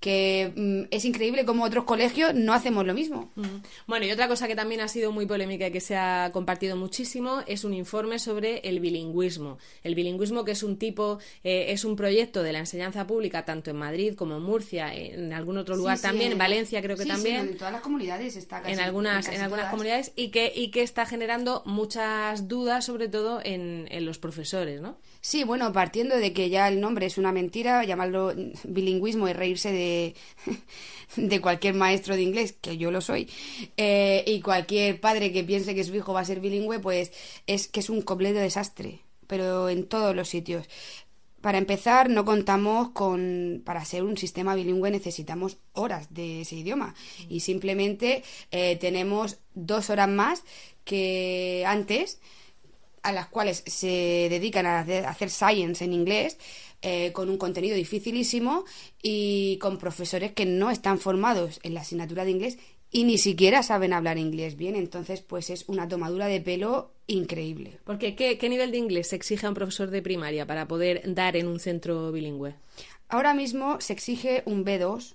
que 0.00 0.52
mm, 0.54 0.94
es 0.94 1.04
increíble 1.04 1.44
cómo 1.44 1.64
otros 1.64 1.84
colegios 1.84 2.34
no 2.34 2.52
hacemos 2.52 2.86
lo 2.86 2.94
mismo. 2.94 3.30
Bueno, 3.86 4.06
y 4.06 4.10
otra 4.10 4.28
cosa 4.28 4.46
que 4.46 4.54
también 4.54 4.80
ha 4.80 4.88
sido 4.88 5.12
muy 5.12 5.26
polémica 5.26 5.66
y 5.66 5.72
que 5.72 5.80
se 5.80 5.96
ha 5.96 6.30
compartido 6.32 6.76
muchísimo 6.76 7.42
es 7.46 7.64
un 7.64 7.74
informe 7.74 8.18
sobre 8.18 8.58
el 8.58 8.80
bilingüismo. 8.80 9.58
El 9.82 9.94
bilingüismo 9.94 10.44
que 10.44 10.52
es 10.52 10.62
un 10.62 10.78
tipo, 10.78 11.18
eh, 11.44 11.66
es 11.68 11.84
un 11.84 11.96
proyecto 11.96 12.42
de 12.42 12.52
la 12.52 12.58
enseñanza 12.60 13.06
pública 13.06 13.44
tanto 13.44 13.70
en 13.70 13.76
Madrid 13.76 14.14
como 14.14 14.36
en 14.36 14.42
Murcia, 14.42 14.94
en 14.94 15.32
algún 15.32 15.58
otro 15.58 15.76
lugar 15.76 15.98
también, 15.98 16.32
en 16.32 16.38
Valencia 16.38 16.82
creo 16.82 16.96
que 16.96 17.06
también. 17.06 17.36
en 17.36 17.56
todas 17.56 17.72
las 17.72 17.82
comunidades 17.82 18.36
está 18.36 18.62
en 18.66 18.80
algunas, 18.80 19.28
en, 19.28 19.40
algunas 19.40 19.70
comunidades 19.70 20.12
y 20.14 20.28
que, 20.28 20.52
y 20.54 20.70
que 20.70 20.82
está 20.82 21.06
generando 21.06 21.62
muchas 21.64 22.48
dudas, 22.48 22.84
sobre 22.84 23.08
todo 23.08 23.40
en, 23.42 23.88
en 23.90 24.04
los 24.04 24.18
profesores, 24.18 24.80
¿no? 24.80 24.98
Sí, 25.26 25.42
bueno, 25.42 25.72
partiendo 25.72 26.16
de 26.18 26.32
que 26.32 26.50
ya 26.50 26.68
el 26.68 26.80
nombre 26.80 27.06
es 27.06 27.18
una 27.18 27.32
mentira, 27.32 27.82
llamarlo 27.82 28.32
bilingüismo 28.62 29.28
y 29.28 29.32
reírse 29.32 29.72
de, 29.72 30.14
de 31.16 31.40
cualquier 31.40 31.74
maestro 31.74 32.14
de 32.14 32.22
inglés, 32.22 32.52
que 32.52 32.76
yo 32.76 32.92
lo 32.92 33.00
soy, 33.00 33.28
eh, 33.76 34.22
y 34.24 34.40
cualquier 34.40 35.00
padre 35.00 35.32
que 35.32 35.42
piense 35.42 35.74
que 35.74 35.82
su 35.82 35.96
hijo 35.96 36.12
va 36.12 36.20
a 36.20 36.24
ser 36.24 36.38
bilingüe, 36.38 36.78
pues 36.78 37.10
es 37.48 37.66
que 37.66 37.80
es 37.80 37.90
un 37.90 38.02
completo 38.02 38.38
desastre, 38.38 39.00
pero 39.26 39.68
en 39.68 39.88
todos 39.88 40.14
los 40.14 40.28
sitios. 40.28 40.68
Para 41.40 41.58
empezar, 41.58 42.08
no 42.08 42.24
contamos 42.24 42.90
con, 42.90 43.62
para 43.64 43.84
ser 43.84 44.04
un 44.04 44.16
sistema 44.16 44.54
bilingüe 44.54 44.92
necesitamos 44.92 45.58
horas 45.72 46.14
de 46.14 46.42
ese 46.42 46.54
idioma 46.54 46.94
y 47.28 47.40
simplemente 47.40 48.22
eh, 48.52 48.76
tenemos 48.76 49.38
dos 49.54 49.90
horas 49.90 50.08
más 50.08 50.44
que 50.84 51.64
antes 51.66 52.20
a 53.06 53.12
las 53.12 53.28
cuales 53.28 53.62
se 53.66 54.26
dedican 54.28 54.66
a 54.66 54.80
hacer 54.80 55.30
science 55.30 55.84
en 55.84 55.92
inglés 55.92 56.38
eh, 56.82 57.12
con 57.12 57.30
un 57.30 57.38
contenido 57.38 57.76
dificilísimo 57.76 58.64
y 59.00 59.58
con 59.58 59.78
profesores 59.78 60.32
que 60.32 60.44
no 60.44 60.72
están 60.72 60.98
formados 60.98 61.60
en 61.62 61.74
la 61.74 61.82
asignatura 61.82 62.24
de 62.24 62.32
inglés 62.32 62.58
y 62.90 63.04
ni 63.04 63.18
siquiera 63.18 63.62
saben 63.62 63.92
hablar 63.92 64.18
inglés 64.18 64.56
bien. 64.56 64.74
Entonces, 64.74 65.20
pues 65.20 65.50
es 65.50 65.64
una 65.68 65.86
tomadura 65.86 66.26
de 66.26 66.40
pelo 66.40 66.94
increíble. 67.06 67.78
Porque 67.84 68.16
¿qué, 68.16 68.38
qué 68.38 68.48
nivel 68.48 68.72
de 68.72 68.78
inglés 68.78 69.10
se 69.10 69.16
exige 69.16 69.46
a 69.46 69.50
un 69.50 69.54
profesor 69.54 69.90
de 69.90 70.02
primaria 70.02 70.44
para 70.44 70.66
poder 70.66 71.02
dar 71.14 71.36
en 71.36 71.46
un 71.46 71.60
centro 71.60 72.10
bilingüe? 72.10 72.56
Ahora 73.08 73.34
mismo 73.34 73.80
se 73.80 73.92
exige 73.92 74.42
un 74.46 74.64
B2 74.64 75.14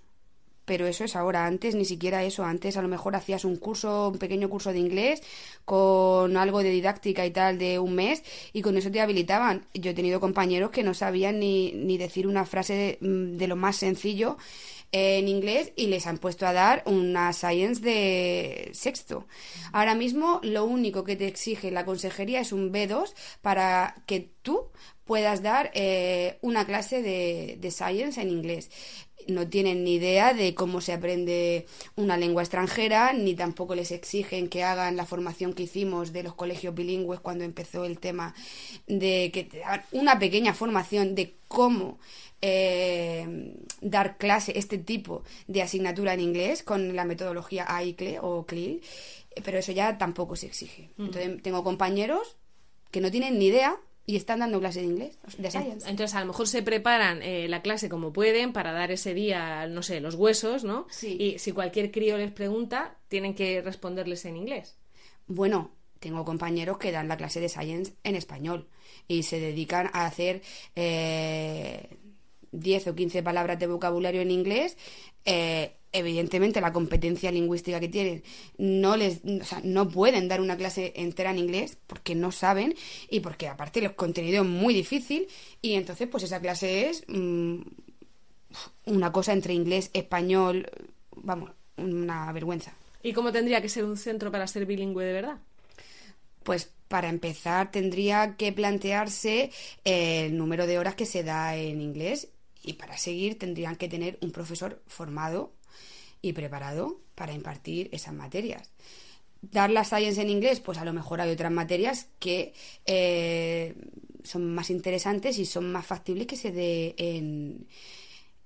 pero 0.72 0.88
eso 0.88 1.04
es 1.04 1.18
ahora. 1.18 1.48
Antes 1.48 1.76
ni 1.76 1.84
siquiera 1.84 2.24
eso. 2.24 2.46
Antes 2.46 2.78
a 2.78 2.82
lo 2.82 2.88
mejor 2.88 3.14
hacías 3.18 3.44
un 3.44 3.58
curso, 3.58 4.08
un 4.08 4.18
pequeño 4.18 4.50
curso 4.50 4.72
de 4.72 4.80
inglés 4.80 5.22
con 5.66 6.38
algo 6.38 6.64
de 6.64 6.70
didáctica 6.70 7.26
y 7.26 7.32
tal 7.32 7.58
de 7.58 7.78
un 7.78 7.94
mes 7.94 8.24
y 8.54 8.62
con 8.62 8.78
eso 8.78 8.90
te 8.90 9.02
habilitaban. 9.02 9.66
Yo 9.74 9.92
he 9.92 9.94
tenido 9.94 10.22
compañeros 10.22 10.72
que 10.72 10.84
no 10.84 10.94
sabían 10.94 11.42
ni, 11.42 11.74
ni 11.74 11.98
decir 11.98 12.26
una 12.26 12.46
frase 12.46 12.98
mm, 13.02 13.34
de, 13.34 13.48
lo 13.48 13.58
más 13.58 13.76
sencillo 13.76 14.38
en 14.94 15.28
inglés 15.28 15.74
y 15.76 15.88
les 15.88 16.08
han 16.08 16.18
puesto 16.18 16.48
a 16.48 16.54
dar 16.54 16.84
una 16.86 17.34
science 17.34 17.82
de 17.82 18.70
sexto. 18.74 19.28
Ahora 19.74 19.94
mismo 19.94 20.40
lo 20.42 20.64
único 20.64 21.04
que 21.04 21.18
te 21.18 21.28
exige 21.28 21.70
la 21.72 21.84
consejería 21.84 22.40
es 22.40 22.54
un 22.54 22.72
B2 22.72 23.14
para 23.42 23.96
que 24.06 24.32
tú 24.42 24.70
puedas 25.04 25.42
dar 25.42 25.72
eh, 25.74 26.38
una 26.42 26.66
clase 26.66 27.02
de, 27.02 27.58
de 27.60 27.72
science 27.72 28.22
en 28.22 28.30
inglés 28.30 28.70
no 29.28 29.48
tienen 29.48 29.84
ni 29.84 29.96
idea 29.96 30.34
de 30.34 30.54
cómo 30.54 30.82
se 30.82 30.94
aprende 30.94 31.66
una 31.96 32.18
lengua 32.18 32.44
extranjera, 32.44 33.14
ni 33.14 33.36
tampoco 33.36 33.76
les 33.76 33.92
exigen 33.92 34.50
que 34.50 34.64
hagan 34.64 34.96
la 34.96 35.06
formación 35.06 35.54
que 35.54 35.64
hicimos 35.64 36.14
de 36.14 36.24
los 36.24 36.34
colegios 36.34 36.76
bilingües 36.76 37.20
cuando 37.20 37.44
empezó 37.44 37.86
el 37.86 38.00
tema 38.00 38.34
de 38.88 39.32
que 39.34 39.50
una 39.92 40.20
pequeña 40.20 40.54
formación 40.54 41.16
de 41.16 41.36
cómo 41.48 42.00
eh, 42.42 43.56
dar 43.82 44.18
clase, 44.18 44.58
este 44.58 44.78
tipo 44.78 45.24
de 45.48 45.62
asignatura 45.62 46.14
en 46.14 46.22
inglés 46.22 46.64
con 46.64 46.96
la 46.96 47.06
metodología 47.06 47.66
AICLE 47.68 48.20
o 48.22 48.46
CLIL, 48.46 48.82
pero 49.44 49.60
eso 49.60 49.72
ya 49.72 49.98
tampoco 49.98 50.36
se 50.36 50.48
exige. 50.48 50.90
Mm. 50.98 51.06
Entonces 51.06 51.44
tengo 51.44 51.64
compañeros 51.64 52.36
que 52.90 53.02
no 53.02 53.12
tienen 53.12 53.38
ni 53.38 53.46
idea 53.46 53.78
y 54.06 54.16
están 54.16 54.40
dando 54.40 54.60
clase 54.60 54.82
de 54.82 54.88
inglés, 54.88 55.18
de 55.38 55.52
science. 55.52 55.90
Entonces, 55.90 56.16
a 56.16 56.22
lo 56.22 56.28
mejor 56.28 56.48
se 56.48 56.64
preparan 56.64 57.22
eh, 57.22 57.48
la 57.48 57.62
clase 57.62 57.88
como 57.88 58.12
pueden 58.12 58.52
para 58.52 58.72
dar 58.72 58.92
ese 58.92 59.14
día, 59.14 59.68
no 59.68 59.84
sé, 59.84 60.02
los 60.02 60.16
huesos, 60.16 60.64
¿no? 60.64 60.88
Sí. 60.90 61.18
Y 61.20 61.40
si 61.40 61.52
cualquier 61.52 61.92
crío 61.92 62.18
les 62.18 62.32
pregunta, 62.32 62.98
tienen 63.08 63.36
que 63.36 63.62
responderles 63.62 64.26
en 64.26 64.38
inglés. 64.38 64.78
Bueno, 65.28 65.72
tengo 66.00 66.26
compañeros 66.26 66.80
que 66.80 66.92
dan 66.92 67.08
la 67.08 67.16
clase 67.16 67.40
de 67.40 67.48
science 67.48 67.94
en 68.04 68.16
español 68.16 68.68
y 69.08 69.24
se 69.24 69.40
dedican 69.40 69.90
a 69.94 70.08
hacer 70.08 70.42
eh, 70.76 71.98
10 72.52 72.88
o 72.88 72.96
15 72.96 73.24
palabras 73.24 73.60
de 73.60 73.68
vocabulario 73.68 74.22
en 74.22 74.32
inglés. 74.32 74.78
Eh, 75.26 75.74
evidentemente 75.92 76.62
la 76.62 76.72
competencia 76.72 77.32
lingüística 77.32 77.80
que 77.80 77.90
tienen 77.90 78.24
no 78.58 78.96
les 78.96 79.22
o 79.26 79.44
sea, 79.44 79.62
no 79.64 79.90
pueden 79.90 80.28
dar 80.28 80.42
una 80.42 80.56
clase 80.56 80.94
entera 80.96 81.32
en 81.32 81.40
inglés 81.40 81.78
porque 81.88 82.16
no 82.16 82.32
saben 82.32 82.76
y 83.10 83.20
porque 83.20 83.48
aparte 83.48 83.80
el 83.80 83.96
contenido 83.96 84.44
es 84.44 84.50
muy 84.50 84.74
difícil 84.74 85.28
y 85.62 85.74
entonces 85.74 86.08
pues 86.08 86.24
esa 86.24 86.40
clase 86.40 86.90
es 86.90 87.04
mm, 87.08 87.62
una 88.86 89.12
cosa 89.12 89.34
entre 89.34 89.54
inglés 89.54 89.90
español 89.94 90.70
vamos 91.16 91.52
una 91.78 92.32
vergüenza 92.32 92.74
y 93.04 93.14
cómo 93.14 93.32
tendría 93.32 93.62
que 93.62 93.70
ser 93.70 93.84
un 93.84 93.98
centro 93.98 94.32
para 94.32 94.48
ser 94.48 94.66
bilingüe 94.66 95.04
de 95.04 95.14
verdad 95.14 95.40
pues 96.44 96.72
para 96.88 97.10
empezar 97.10 97.72
tendría 97.72 98.36
que 98.38 98.54
plantearse 98.54 99.52
el 99.84 100.38
número 100.38 100.68
de 100.68 100.80
horas 100.80 100.96
que 100.96 101.06
se 101.06 101.24
da 101.24 101.56
en 101.56 101.82
inglés 101.82 102.30
y 102.64 102.74
para 102.74 102.98
seguir 102.98 103.38
tendrían 103.38 103.76
que 103.76 103.88
tener 103.88 104.18
un 104.22 104.32
profesor 104.32 104.82
formado 104.88 105.54
y 106.22 106.34
preparado 106.34 107.00
para 107.16 107.34
impartir 107.34 107.90
esas 107.92 108.14
materias. 108.14 108.70
Dar 109.42 109.72
las 109.72 109.90
science 109.90 110.22
en 110.22 110.30
inglés, 110.30 110.60
pues 110.60 110.78
a 110.78 110.86
lo 110.86 110.94
mejor 110.94 111.20
hay 111.20 111.32
otras 111.32 111.52
materias 111.52 112.08
que 112.20 112.54
eh, 112.86 113.76
son 114.24 114.54
más 114.54 114.70
interesantes 114.70 115.40
y 115.40 115.46
son 115.46 115.72
más 115.72 115.86
factibles 115.86 116.28
que 116.28 116.36
se 116.36 116.52
dé 116.52 116.94
en, 116.98 117.68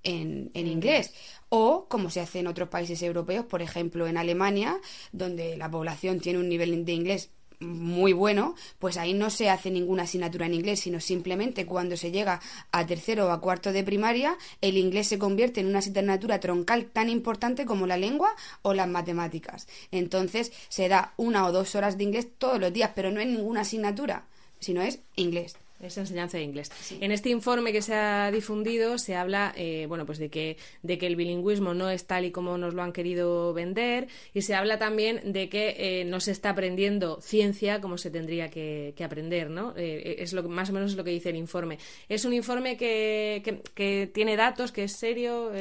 en, 0.02 0.50
en, 0.54 0.66
inglés. 0.66 1.12
O 1.50 1.86
como 1.88 2.08
se 2.08 2.20
hace 2.20 2.38
en 2.38 2.46
otros 2.46 2.70
países 2.70 3.02
europeos, 3.02 3.44
por 3.44 3.60
ejemplo 3.60 4.06
en 4.06 4.16
Alemania, 4.16 4.80
donde 5.12 5.58
la 5.58 5.70
población 5.70 6.18
tiene 6.18 6.38
un 6.38 6.48
nivel 6.48 6.84
de 6.86 6.92
inglés 6.92 7.30
muy 7.60 8.12
bueno, 8.12 8.54
pues 8.78 8.96
ahí 8.96 9.14
no 9.14 9.30
se 9.30 9.50
hace 9.50 9.70
ninguna 9.70 10.04
asignatura 10.04 10.46
en 10.46 10.54
inglés, 10.54 10.80
sino 10.80 11.00
simplemente 11.00 11.66
cuando 11.66 11.96
se 11.96 12.10
llega 12.10 12.40
a 12.72 12.86
tercero 12.86 13.26
o 13.26 13.30
a 13.30 13.40
cuarto 13.40 13.72
de 13.72 13.84
primaria, 13.84 14.36
el 14.60 14.76
inglés 14.76 15.08
se 15.08 15.18
convierte 15.18 15.60
en 15.60 15.66
una 15.66 15.78
asignatura 15.78 16.40
troncal 16.40 16.86
tan 16.86 17.08
importante 17.08 17.66
como 17.66 17.86
la 17.86 17.96
lengua 17.96 18.34
o 18.62 18.74
las 18.74 18.88
matemáticas. 18.88 19.66
Entonces 19.90 20.52
se 20.68 20.88
da 20.88 21.14
una 21.16 21.46
o 21.46 21.52
dos 21.52 21.74
horas 21.74 21.98
de 21.98 22.04
inglés 22.04 22.28
todos 22.38 22.60
los 22.60 22.72
días, 22.72 22.92
pero 22.94 23.10
no 23.10 23.20
es 23.20 23.26
ninguna 23.26 23.62
asignatura, 23.62 24.26
sino 24.60 24.82
es 24.82 25.00
inglés. 25.16 25.56
Es 25.80 25.98
enseñanza 25.98 26.38
de 26.38 26.44
inglés. 26.44 26.70
En 27.00 27.12
este 27.12 27.28
informe 27.28 27.70
que 27.70 27.82
se 27.82 27.94
ha 27.94 28.30
difundido 28.30 28.96
se 28.96 29.14
habla, 29.14 29.52
eh, 29.56 29.84
bueno, 29.88 30.06
pues 30.06 30.18
de 30.18 30.30
que, 30.30 30.56
de 30.82 30.96
que 30.96 31.06
el 31.06 31.16
bilingüismo 31.16 31.74
no 31.74 31.90
es 31.90 32.06
tal 32.06 32.24
y 32.24 32.30
como 32.30 32.56
nos 32.56 32.72
lo 32.72 32.82
han 32.82 32.92
querido 32.92 33.52
vender 33.52 34.08
y 34.32 34.42
se 34.42 34.54
habla 34.54 34.78
también 34.78 35.20
de 35.32 35.50
que 35.50 35.76
eh, 35.78 36.04
no 36.04 36.20
se 36.20 36.32
está 36.32 36.50
aprendiendo 36.50 37.20
ciencia 37.20 37.82
como 37.82 37.98
se 37.98 38.10
tendría 38.10 38.48
que, 38.48 38.94
aprender, 39.04 39.50
¿no? 39.50 39.74
Eh, 39.76 40.16
es 40.18 40.32
lo 40.32 40.42
más 40.48 40.70
o 40.70 40.72
menos 40.72 40.94
lo 40.96 41.04
que 41.04 41.10
dice 41.10 41.28
el 41.28 41.36
informe. 41.36 41.78
Es 42.08 42.24
un 42.24 42.32
informe 42.32 42.76
que, 42.76 43.62
que, 43.74 44.10
tiene 44.12 44.36
datos, 44.36 44.72
que 44.72 44.84
es 44.84 44.92
serio. 44.92 45.52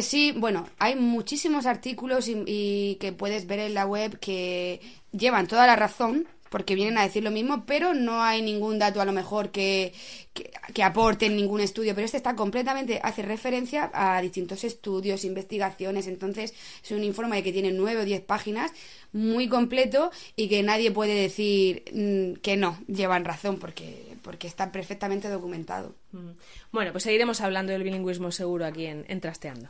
sí, 0.00 0.32
bueno, 0.36 0.68
hay 0.78 0.96
muchísimos 0.96 1.66
artículos 1.66 2.28
y 2.28 2.96
que 2.98 3.12
puedes 3.12 3.46
ver 3.46 3.60
en 3.60 3.74
la 3.74 3.86
web 3.86 4.18
que 4.18 4.80
llevan 5.12 5.46
toda 5.46 5.66
la 5.66 5.76
razón 5.76 6.26
porque 6.50 6.74
vienen 6.74 6.98
a 6.98 7.02
decir 7.02 7.22
lo 7.24 7.30
mismo, 7.30 7.64
pero 7.64 7.94
no 7.94 8.22
hay 8.22 8.42
ningún 8.42 8.78
dato 8.78 9.00
a 9.00 9.04
lo 9.06 9.12
mejor 9.12 9.50
que, 9.50 9.94
que, 10.34 10.82
aporte 10.82 11.26
en 11.26 11.36
ningún 11.36 11.60
estudio, 11.60 11.94
pero 11.94 12.04
este 12.04 12.16
está 12.16 12.34
completamente, 12.36 13.00
hace 13.02 13.22
referencia 13.22 13.90
a 13.94 14.20
distintos 14.20 14.64
estudios, 14.64 15.24
investigaciones, 15.24 16.08
entonces 16.08 16.52
es 16.82 16.90
un 16.90 17.04
informe 17.04 17.42
que 17.42 17.52
tiene 17.52 17.70
nueve 17.70 18.02
o 18.02 18.04
diez 18.04 18.20
páginas, 18.20 18.72
muy 19.12 19.48
completo 19.48 20.10
y 20.36 20.48
que 20.48 20.62
nadie 20.62 20.90
puede 20.90 21.14
decir 21.14 21.84
mm, 21.92 22.40
que 22.40 22.56
no, 22.56 22.78
llevan 22.88 23.24
razón, 23.24 23.58
porque, 23.58 24.16
porque 24.22 24.48
está 24.48 24.72
perfectamente 24.72 25.28
documentado. 25.28 25.94
Mm. 26.12 26.30
Bueno, 26.72 26.92
pues 26.92 27.04
seguiremos 27.04 27.40
hablando 27.40 27.72
del 27.72 27.84
bilingüismo 27.84 28.32
seguro 28.32 28.66
aquí 28.66 28.86
en, 28.86 29.04
en 29.08 29.20
Trasteando. 29.20 29.68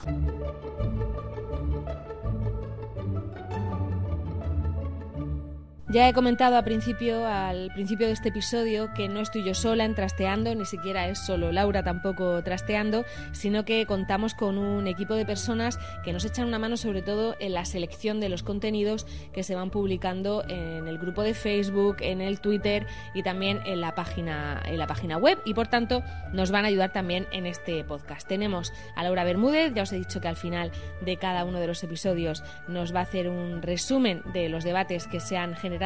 Ya 5.91 6.09
he 6.09 6.13
comentado 6.13 6.57
al 6.57 6.63
principio, 6.63 7.25
de 7.25 8.13
este 8.13 8.29
episodio 8.29 8.95
que 8.95 9.09
no 9.09 9.19
estoy 9.19 9.43
yo 9.43 9.55
sola 9.55 9.85
en 9.85 9.97
trasteando, 9.97 10.55
ni 10.55 10.65
siquiera 10.65 11.09
es 11.09 11.19
solo 11.19 11.51
Laura 11.51 11.83
tampoco 11.83 12.45
trasteando, 12.45 13.05
sino 13.33 13.65
que 13.65 13.85
contamos 13.87 14.35
con 14.35 14.57
un 14.57 14.87
equipo 14.87 15.15
de 15.15 15.27
personas 15.27 15.81
que 16.05 16.13
nos 16.13 16.25
echan 16.25 16.47
una 16.47 16.61
mano 16.61 16.77
sobre 16.77 17.03
todo 17.03 17.35
en 17.41 17.55
la 17.55 17.65
selección 17.65 18.21
de 18.21 18.29
los 18.29 18.45
contenidos 18.45 19.05
que 19.33 19.43
se 19.43 19.57
van 19.57 19.71
publicando 19.71 20.45
en 20.47 20.87
el 20.87 20.97
grupo 20.97 21.23
de 21.25 21.35
Facebook, 21.35 21.97
en 21.99 22.21
el 22.21 22.41
Twitter 22.41 22.87
y 23.13 23.25
también 23.25 23.61
en 23.67 23.81
la 23.81 23.97
página, 23.97 24.63
en 24.67 24.79
la 24.79 24.87
página 24.87 25.17
web 25.17 25.41
y 25.45 25.55
por 25.55 25.67
tanto 25.67 26.05
nos 26.33 26.53
van 26.53 26.67
a 26.67 26.69
ayudar 26.69 26.93
también 26.93 27.27
en 27.33 27.47
este 27.47 27.83
podcast. 27.83 28.29
Tenemos 28.29 28.73
a 28.95 29.03
Laura 29.03 29.25
Bermúdez, 29.25 29.75
ya 29.75 29.83
os 29.83 29.93
he 29.93 29.99
dicho 29.99 30.21
que 30.21 30.29
al 30.29 30.37
final 30.37 30.71
de 31.01 31.17
cada 31.17 31.45
uno 31.45 31.59
de 31.59 31.67
los 31.67 31.83
episodios 31.83 32.45
nos 32.69 32.95
va 32.95 33.01
a 33.01 33.03
hacer 33.03 33.29
un 33.29 33.61
resumen 33.61 34.23
de 34.33 34.49
los 34.49 34.63
debates 34.63 35.09
que 35.09 35.19
se 35.19 35.37
han 35.37 35.57
generado 35.57 35.80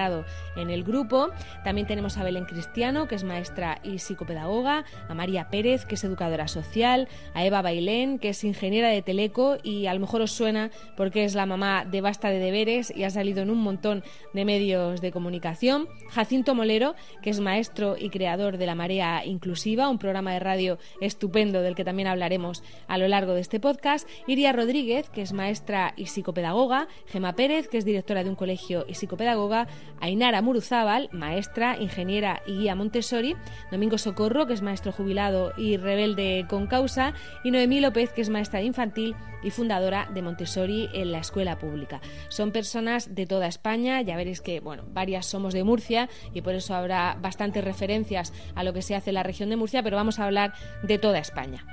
en 0.56 0.70
el 0.70 0.82
grupo. 0.82 1.30
También 1.62 1.86
tenemos 1.86 2.18
a 2.18 2.24
Belén 2.24 2.46
Cristiano, 2.46 3.06
que 3.06 3.14
es 3.14 3.22
maestra 3.22 3.78
y 3.84 4.00
psicopedagoga, 4.00 4.84
a 5.08 5.14
María 5.14 5.48
Pérez, 5.50 5.86
que 5.86 5.94
es 5.94 6.02
educadora 6.02 6.48
social, 6.48 7.08
a 7.32 7.44
Eva 7.44 7.62
Bailén, 7.62 8.18
que 8.18 8.30
es 8.30 8.42
ingeniera 8.42 8.88
de 8.88 9.02
Teleco 9.02 9.58
y 9.62 9.86
a 9.86 9.94
lo 9.94 10.00
mejor 10.00 10.20
os 10.20 10.32
suena 10.32 10.70
porque 10.96 11.24
es 11.24 11.34
la 11.34 11.46
mamá 11.46 11.84
de 11.84 12.00
Basta 12.00 12.30
de 12.30 12.40
Deberes 12.40 12.92
y 12.94 13.04
ha 13.04 13.10
salido 13.10 13.42
en 13.42 13.50
un 13.50 13.58
montón 13.58 14.02
de 14.32 14.44
medios 14.44 15.00
de 15.00 15.12
comunicación. 15.12 15.88
Jacinto 16.10 16.54
Molero, 16.54 16.96
que 17.22 17.30
es 17.30 17.38
maestro 17.38 17.96
y 17.96 18.10
creador 18.10 18.58
de 18.58 18.66
La 18.66 18.74
Marea 18.74 19.24
Inclusiva, 19.24 19.88
un 19.88 19.98
programa 19.98 20.32
de 20.32 20.40
radio 20.40 20.78
estupendo 21.00 21.62
del 21.62 21.76
que 21.76 21.84
también 21.84 22.08
hablaremos 22.08 22.62
a 22.88 22.98
lo 22.98 23.06
largo 23.06 23.34
de 23.34 23.40
este 23.40 23.60
podcast. 23.60 24.08
Iria 24.26 24.52
Rodríguez, 24.52 25.08
que 25.10 25.22
es 25.22 25.32
maestra 25.32 25.94
y 25.96 26.06
psicopedagoga. 26.06 26.88
Gema 27.06 27.34
Pérez, 27.34 27.68
que 27.68 27.78
es 27.78 27.84
directora 27.84 28.24
de 28.24 28.30
un 28.30 28.36
colegio 28.36 28.84
y 28.88 28.94
psicopedagoga. 28.94 29.68
Ainara 30.00 30.42
Muruzábal, 30.42 31.08
maestra, 31.12 31.78
ingeniera 31.78 32.42
y 32.46 32.58
guía 32.58 32.74
Montessori, 32.74 33.36
Domingo 33.70 33.98
Socorro, 33.98 34.46
que 34.46 34.52
es 34.52 34.62
maestro 34.62 34.92
jubilado 34.92 35.52
y 35.56 35.76
rebelde 35.76 36.46
con 36.48 36.66
causa, 36.66 37.14
y 37.42 37.50
Noemí 37.50 37.80
López, 37.80 38.12
que 38.12 38.22
es 38.22 38.28
maestra 38.28 38.62
infantil 38.62 39.14
y 39.42 39.50
fundadora 39.50 40.08
de 40.12 40.22
Montessori 40.22 40.88
en 40.92 41.12
la 41.12 41.18
escuela 41.18 41.58
pública. 41.58 42.00
Son 42.28 42.50
personas 42.50 43.14
de 43.14 43.26
toda 43.26 43.46
España, 43.46 44.00
ya 44.02 44.16
veréis 44.16 44.40
que, 44.40 44.60
bueno, 44.60 44.84
varias 44.88 45.26
somos 45.26 45.54
de 45.54 45.64
Murcia 45.64 46.08
y 46.32 46.40
por 46.40 46.54
eso 46.54 46.74
habrá 46.74 47.16
bastantes 47.20 47.64
referencias 47.64 48.32
a 48.54 48.64
lo 48.64 48.72
que 48.72 48.82
se 48.82 48.94
hace 48.94 49.10
en 49.10 49.14
la 49.14 49.22
región 49.22 49.50
de 49.50 49.56
Murcia, 49.56 49.82
pero 49.82 49.96
vamos 49.96 50.18
a 50.18 50.24
hablar 50.24 50.54
de 50.82 50.98
toda 50.98 51.18
España. 51.18 51.64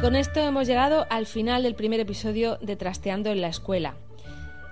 Con 0.00 0.14
esto 0.14 0.38
hemos 0.38 0.68
llegado 0.68 1.06
al 1.10 1.26
final 1.26 1.64
del 1.64 1.74
primer 1.74 1.98
episodio 1.98 2.56
de 2.58 2.76
Trasteando 2.76 3.30
en 3.30 3.40
la 3.40 3.48
Escuela. 3.48 3.96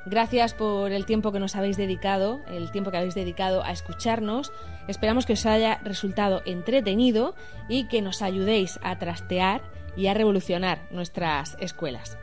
Gracias 0.07 0.55
por 0.55 0.93
el 0.93 1.05
tiempo 1.05 1.33
que 1.33 1.41
nos 1.41 1.57
habéis 1.57 1.77
dedicado, 1.77 2.39
el 2.47 2.71
tiempo 2.71 2.93
que 2.93 2.99
habéis 2.99 3.17
dedicado 3.17 3.65
a 3.65 3.73
escucharnos. 3.73 4.53
Esperamos 4.87 5.27
que 5.27 5.33
os 5.33 5.45
haya 5.45 5.81
resultado 5.83 6.43
entretenido 6.47 7.35
y 7.69 7.89
que 7.89 8.03
nos 8.03 8.23
ayudéis 8.23 8.79
a 8.85 8.99
trastear 9.01 9.63
y 9.97 10.07
a 10.07 10.15
revolucionar 10.15 10.87
nuestras 10.93 11.57
escuelas. 11.59 12.17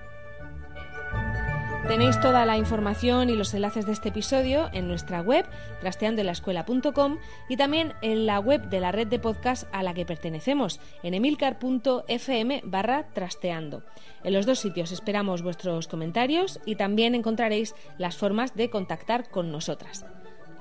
Tenéis 1.87 2.19
toda 2.21 2.45
la 2.45 2.57
información 2.57 3.29
y 3.29 3.35
los 3.35 3.53
enlaces 3.53 3.85
de 3.85 3.91
este 3.91 4.09
episodio 4.09 4.69
en 4.71 4.87
nuestra 4.87 5.21
web, 5.21 5.45
trasteandolaescuela.com 5.81 7.17
y 7.49 7.57
también 7.57 7.93
en 8.01 8.25
la 8.25 8.39
web 8.39 8.69
de 8.69 8.79
la 8.79 8.93
red 8.93 9.07
de 9.07 9.19
podcast 9.19 9.67
a 9.73 9.83
la 9.83 9.93
que 9.93 10.05
pertenecemos, 10.05 10.79
en 11.03 11.13
emilcar.fm 11.13 12.61
barra 12.63 13.07
trasteando. 13.13 13.83
En 14.23 14.33
los 14.33 14.45
dos 14.45 14.59
sitios 14.59 14.93
esperamos 14.93 15.41
vuestros 15.41 15.89
comentarios 15.89 16.61
y 16.65 16.75
también 16.75 17.15
encontraréis 17.15 17.75
las 17.97 18.15
formas 18.15 18.55
de 18.55 18.69
contactar 18.69 19.29
con 19.29 19.51
nosotras. 19.51 20.05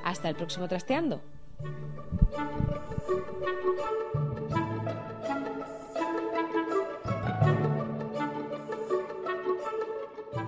Hasta 0.04 0.28
el 0.28 0.34
próximo 0.34 0.66
trasteando. 0.66 1.22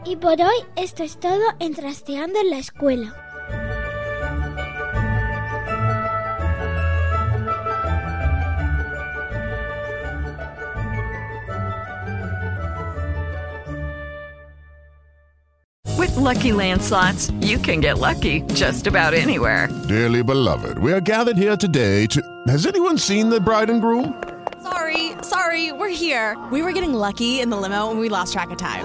Y 0.06 0.16
por 0.16 0.40
hoy 0.40 0.64
esto 0.76 1.02
es 1.02 1.18
todo 1.18 1.42
en 1.60 1.74
Trasteando 1.74 2.38
en 2.38 2.50
la 2.50 2.58
Escuela. 2.58 3.14
With 15.96 16.16
Lucky 16.16 16.52
Land 16.52 16.82
slots, 16.82 17.30
you 17.40 17.58
can 17.58 17.80
get 17.80 17.98
lucky 17.98 18.42
just 18.52 18.86
about 18.86 19.14
anywhere. 19.14 19.68
Dearly 19.88 20.22
beloved, 20.22 20.78
we 20.78 20.92
are 20.92 21.00
gathered 21.00 21.38
here 21.38 21.56
today 21.56 22.06
to. 22.08 22.20
Has 22.48 22.66
anyone 22.66 22.98
seen 22.98 23.30
the 23.30 23.40
bride 23.40 23.70
and 23.70 23.80
groom? 23.80 24.22
Sorry, 24.62 25.12
sorry, 25.22 25.72
we're 25.72 25.88
here. 25.88 26.36
We 26.52 26.62
were 26.62 26.72
getting 26.72 26.92
lucky 26.92 27.40
in 27.40 27.48
the 27.48 27.56
limo 27.56 27.90
and 27.90 28.00
we 28.00 28.10
lost 28.10 28.34
track 28.34 28.50
of 28.50 28.58
time. 28.58 28.84